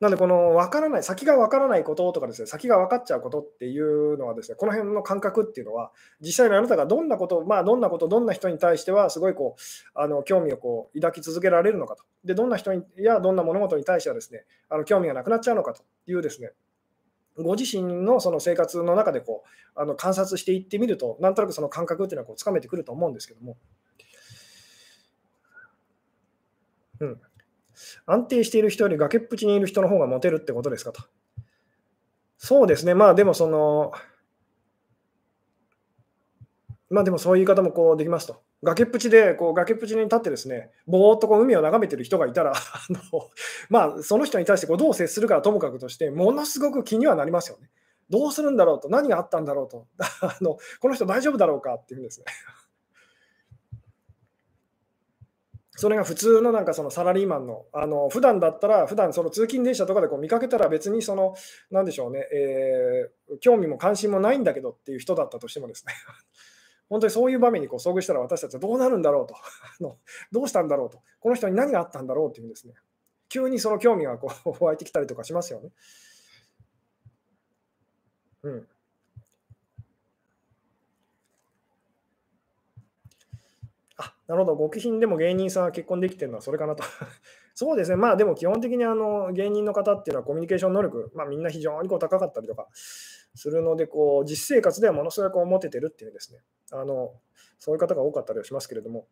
[0.00, 5.90] なので、この分からない、先が分からないこととかですね、先が分かっちゃうことっていうのはですね、この辺の感覚っていうのは、
[6.20, 9.60] 実際にあなたがどんなこと、まあ、どんなこと、どんな人に対しては、すごいこう、
[9.94, 12.04] あの興味をこう抱き続けられるのかと。
[12.24, 16.52] で、どんな人にやどんな物事に対してはですね、あの興味がなくなっちゃうのかというですね、
[17.36, 19.44] ご自身のその生活の中でこ
[19.76, 23.56] うあの観察していってみると、なんとなくその感覚っていうのはこうつかめてくると思うんですけども。
[27.00, 27.20] うん、
[28.06, 31.02] 安定している人より崖っぷちにいる人の方がモテるってことですかと。
[32.36, 33.92] そうですね、まあでもその、
[36.90, 38.42] まあでもそういう言い方もこうできますと。
[38.62, 42.54] 崖っぷちで、こう崖っぷちに立ってですね、ぼーっとこう海を眺めてる人がいたら、あ
[42.90, 43.00] の
[43.68, 47.68] まあその人に対してこうどう接するかはともかくとして、ものすごく気にはなりますよね。
[48.10, 49.86] どうするんだろうと、何があったんだろうと、
[50.22, 52.26] あのこの人大丈夫だろうかっていうんですね。
[55.78, 61.36] それが普通のなんかそのサラリーマンの、あの普段だったら、普段その通勤電車とかでこう見かけたら別にその、
[61.70, 65.92] なんでしょうね、えー、興味も関心もないんだけどっていう人だったとしてもですね、
[66.90, 69.36] 本当にそういう場面にこう遭遇したら私たちはどうなるんだろうと。
[70.32, 72.74] どうしたんだろうと、この人に何があったんだろうっていうですね、
[73.28, 75.70] 急にその興味がこう湧いてきたりとかしますよね。
[78.42, 78.68] うん。
[83.98, 86.84] あ、なるほど、極貧でも芸人さんは結婚できてるのはそれかなと。
[87.54, 96.40] そうですね、まあでも基本的にあの芸人の方っていうのはコミュニケーション能力、まあ、みんな非常にこう高かったりとかするので、こう実生活ではものすごいこうモテてるっていうですね。
[96.70, 97.20] あの、
[97.58, 99.08] そういう方が多かったりはしますけれども。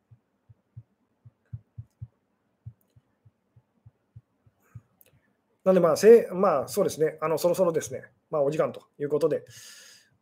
[5.65, 9.45] なんでまあ、せまあ、そうですね、あのそろそろですね、まあ、お時間ということで、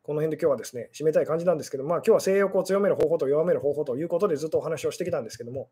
[0.04, 5.70] この辺で今日はですね、締めたい感じなんですけど、まあ今日は性欲を強める方法と弱める方法ということでずっとお話をしてきたんですけども、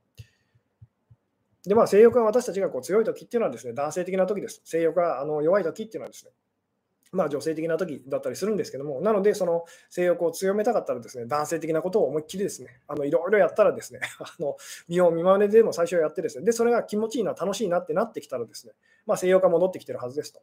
[1.66, 4.62] でまあ性欲が私たちがこう強い時っていうのはですね、男性的な時です。
[4.64, 6.30] 性欲があの弱い時っていうのはですね、
[7.12, 14.56] まあ女性的な時だったりするんですけども、なのでその性欲を強めたかったらですね、男性的なことを思いっきりですね、あのいろいろやったらですね、 あの
[14.88, 18.72] 見よう見まねでも最初やってですね、で、それが気持ちいいな、楽しいなってなってきたらですね、
[19.04, 20.40] まあ性欲が戻ってきてるはずですと。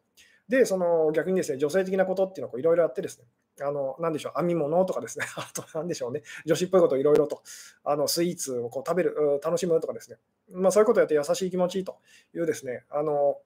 [0.50, 3.26] で、その逆にですね、女性的なことっていうのをいろいろやってですね、
[3.62, 7.44] あの、なんでしょう、編み物とかですね、 あと、なんでしょうね、女子っぽいこといろいろと、
[7.84, 10.18] あの、スイーツをこう食べる、楽しむとかですね、
[10.50, 11.98] まあ、そういうことをやって優しい気持ちいいと
[12.34, 13.38] いうですね、あの、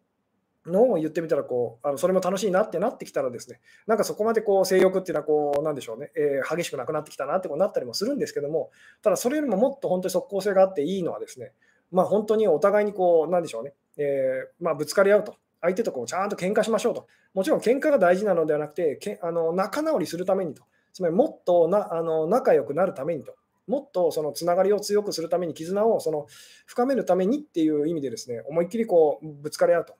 [0.65, 11.51] のを言ってみたらこうあの、それも楽しいなってなってきたらですね、なんかそこまでこう性欲っていうのはこう、なんでしょうね、えー、激しくなくなってきたなってこうなったりもするんですけども、ただそれよりももっと本当に即効性があっていいのはですね、
[11.91, 15.35] まあ、本当にお互いにこう、なんでしょうね、えー、まあ、ぶつかり合うと。
[15.63, 17.07] 相手とこうちゃんと喧嘩しましょうと。
[17.33, 20.63] もちろん喧嘩が大事なのではなくて、けあの仲直りするためにと。
[20.91, 23.33] つまりもっとなあの仲良くなるためにと。
[23.65, 26.27] もっとそのつながりを強くするために、絆をその
[26.65, 29.95] 深めるためにっていう意味でですね、思いっきりこうぶつかり合うと。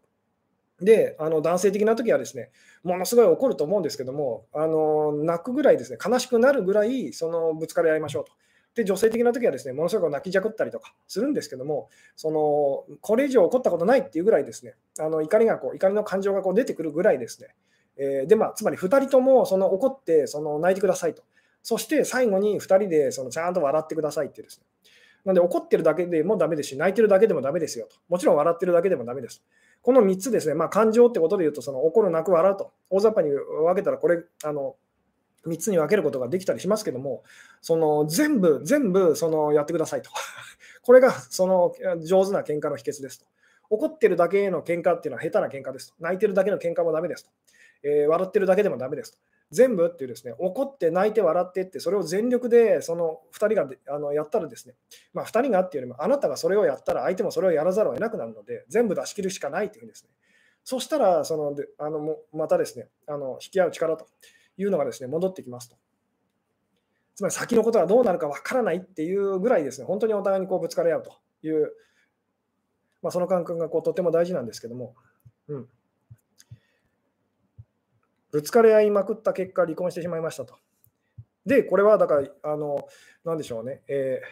[0.82, 2.52] で、あの男性的な時はですね、
[2.84, 8.34] ものすごい怒ると思うんですけども、あの泣くぐらいですね、悲しくなるぐらいそのぶつかり合いましょうと。
[8.76, 17.50] で、女性的な時はですね、ものすごく泣きじゃくったりとかするんですけども、そのこれ以上怒ったことないっていうぐらいですね、あの怒りがこう怒りの感情がこう出てくるぐらいですね、
[17.98, 21.24] えー、で、まあ、つまり2人ともその怒ってその泣いてくださいと。
[21.62, 24.66] そして最後に2人でそのちゃんと笑ってくださいってですね。
[25.24, 27.96] なんで怒ってるだけでもダメですし、泣いてるだけでもダメですよと。
[28.10, 29.42] もちろん笑ってるだけでもダメです。
[29.82, 34.76] この3つですね、まあ、感情ってことで言うと、その怒る、泣く、笑うと、大雑把に分けたら、これ、あの
[35.48, 37.24] 3つに分けることができたりしますけども、
[37.62, 40.10] その全部、全部そのやってくださいと。
[40.84, 43.26] これがその上手な喧嘩の秘訣ですと。
[43.70, 45.96] 怒ってるだけの喧嘩っていうのは下手な喧嘩ですと。
[46.00, 47.32] 泣いてるだけの喧嘩もダメですと。
[47.84, 49.18] えー、笑ってるだけでもダメですと。
[49.52, 54.74] 全部っていうですね、怒って泣いて笑ってって、それを全力でその2人があのやったらですね、
[55.14, 60.10] まあ、2人がっていうよりも、あなたがそれをやったら相手もそれをやらざるを得なくなるので、全部出し切るしかないというふうにですね。
[60.64, 64.08] そしたら、そのであのまたですね、あの引き合う力と
[64.58, 65.76] いうのがですね、戻ってきますと。
[67.16, 71.14] つまり先のことがどうなるかわからないっていうぐらいですね、本当にお互いにこうぶつかり合うと
[71.48, 71.72] いう、
[73.02, 74.96] まあ、その感覚がこうとても大事なんですけども、
[75.48, 75.68] うん、
[78.32, 80.56] ぶつかり合いまくった結果、離婚してしまいましたと。
[81.46, 82.88] で、これはだから、あの
[83.24, 84.28] なんでしょうね、えー、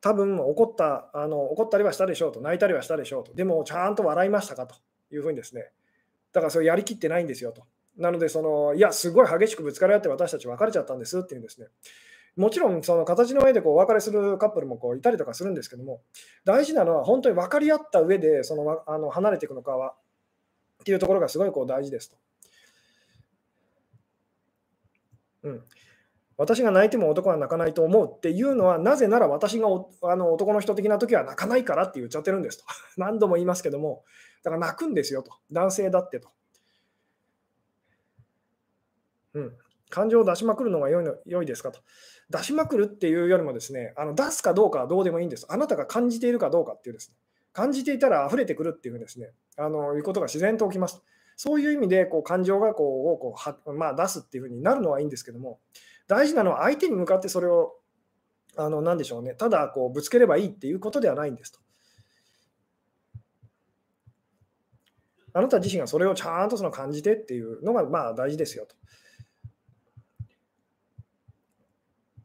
[0.00, 4.76] 多分怒ったあの、怒ったりはしたでしょうと、泣いたりはしたでしょうと、でもちゃんと笑いましたかと
[5.12, 5.72] いうふうにですね、
[6.32, 7.66] だからそれやりきってないんですよと。
[7.96, 11.68] なので、そのいや、すごい激しくぶつかり合って私たち別れちゃったんですっていうんですね。
[12.36, 16.00] もちろん、その形の上でこうお別れするカップルもこういたりとかするんですけども、
[16.44, 19.94] 大事なのは本当に分かり合った上でそのあの離れていくのかは
[20.80, 22.16] っていうところがすごいこう大事ですと。
[25.44, 25.62] うん、
[26.36, 29.68] 私が泣いても男は泣かないと思うっていうのは、なぜなら私が
[30.02, 32.64] あの男の人的な時は泣かないからって言っちゃってるんですと。
[32.96, 34.04] 何度も言いますけども、
[34.42, 35.32] だから泣くんですよと。
[35.50, 36.30] 男性だってと。
[39.34, 39.52] うん、
[39.90, 41.80] 感情を出しまくるのが良いの良いですかと。
[42.30, 45.46] 出しまくるっていうよりもですね、あの出すかどうかはどうでもいいんです。
[45.48, 47.16] あなたが感じているかどうかっていうですね、
[47.52, 51.02] 感じていたら溢れてくるっていうですね、あのいうことが自然と起きます。
[51.36, 55.60] そういう意味でこう感情がこうをこうは、まあ、出すっていうふうになるのはいいんですけども、
[56.06, 57.74] 大事なのは相手に向かってそれを、
[58.56, 61.60] あの何でしょうね、ただこうぶつければいいっていうことではないんですと。
[65.34, 68.76] あなた自身がそれをちゃんとその感じてっていうのがまあ大事ですよと。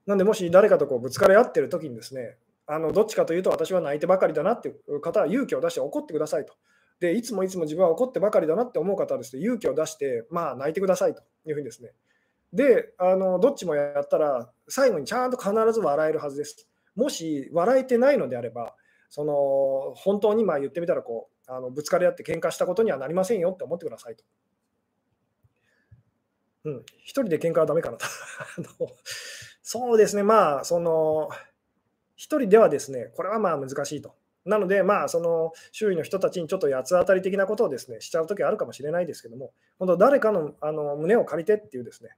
[0.08, 6.54] なんで、もし誰かとこうぶつかり合ってる時にですね、あのどっちかというと私は泣いてばかりだなっていう方は勇気を出して怒ってくださいと。
[7.00, 11.92] で、いつもいつも自分は怒ってばかりだなって思う方はですね、勇気を出して、まあ泣いてくださいというふうにですね。
[12.54, 16.68] で、あのどっちもやったら、最後にちゃんと必ず笑えるはずです。
[16.96, 18.76] もし笑えてないのであれば、
[19.10, 24.24] その本当にまあ言ってみたらこうあのぶつかり合って喧嘩したことにはなりませんよって思ってくださいと。
[26.66, 28.06] うん、一人で喧嘩はダメかなと。
[29.70, 31.28] そうですね、まあ、その、
[32.16, 34.16] 一人ではですね、これはまあ難しいと。
[34.46, 42.12] なので、まあ、その周囲の人たちにちょっと八つ当たり的なことをですね、しちゃうときあるかもしれないですけども、本当、誰かのあの胸を借りてっていうですね、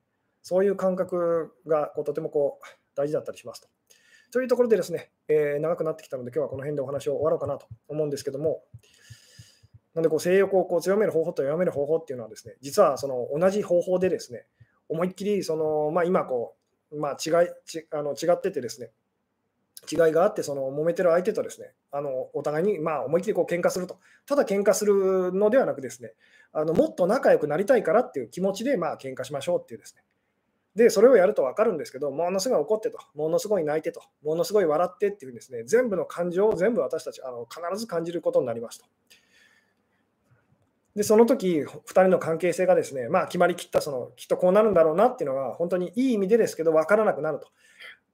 [0.44, 3.68] そういう感覚がこうとてもこう大事だったりしますと。
[4.30, 8.62] というところでですね、えー、長くなってきたので、今日はこの辺でお話を終わろうかなと思うんですけども、
[9.96, 14.46] なんでこう性欲をこう強める方法と弱める方法っていうのはですね、実はその同じ方法でですね、
[14.88, 16.59] 思いっきりその、まあ、今こう、
[16.96, 18.92] まあ、違いちあの違っててですね、
[19.92, 26.14] 違いがあって、その揉めてる相手とですね、あのお互いにまあ思いっきりこう喧嘩すると、ただ喧嘩するのではなくですね、
[26.52, 30.04] あのもっと仲良くなりたいからっていう気持ちでまあ喧嘩しましょうっていうですね。
[30.76, 38.86] で、それをやると分かるんですけど、ものすごい怒ってと、ものすごい泣いてと、ものすごい笑ってっていうですね、全部の感情を全部私たちあの必ず感じることになりますと。
[40.96, 47.48] で、その時、2人の関係性がですね、まあ、決まりきった、その、きっとこうなるんだろうなっていうのが、本当にいい意味でですけど、分からなくなると。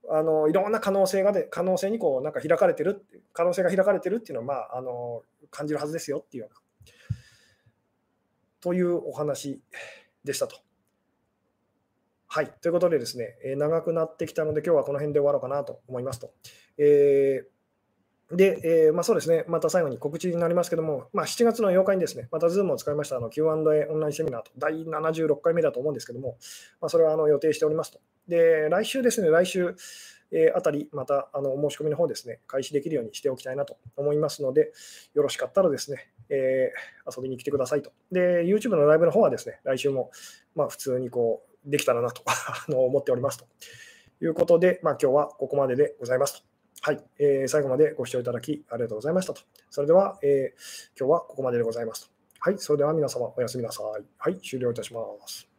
[0.07, 6.61] あのいろんな可能性がで、可能性にこう、なんか開かれてる、可能性が開かれてるっていうのは、まあ、あの感じるはずですよっていうような、
[8.59, 9.61] というお話
[10.23, 10.57] でしたと。
[12.27, 12.53] はい。
[12.61, 16.33] ということでですね、え、長くなってきたので、今日はこの辺で終わろうかなと思いますと。
[16.77, 17.54] えー
[18.31, 23.55] で、えー、まあ、そうですね、また最後に告知になりますけども、まあ、7月の8日にですね、また Zoom を使いましたあの Q&A オ
[23.95, 26.37] ンラインセミナーと、第76回目だと思うんですけども、
[26.81, 27.99] まあ、それはあの予定しておりますと。
[28.27, 29.75] で、来週ですね、来週、
[30.31, 34.71] えー、あたり、またあの申し込みの方ですね、開始できるようにしておきたいなと思いますので、
[35.13, 37.91] よろしかったらですね、えー、遊びに来てくださいと。
[38.11, 40.09] で、YouTube のライブの方はですね、来週も、
[40.55, 42.23] まあ、普通にこう、できたらなと
[42.73, 43.45] 思っておりますと
[44.23, 46.54] いうことで、まあ、今日はここまででございますと。
[46.85, 49.41] はい、えー、最後までご視聴いただきありがとうございましたと。
[49.71, 52.11] それでは、えー、今日はここまででございますと。
[52.39, 54.03] はい、それでは皆様おやすみなさい。
[54.19, 55.54] はい、終了いたします。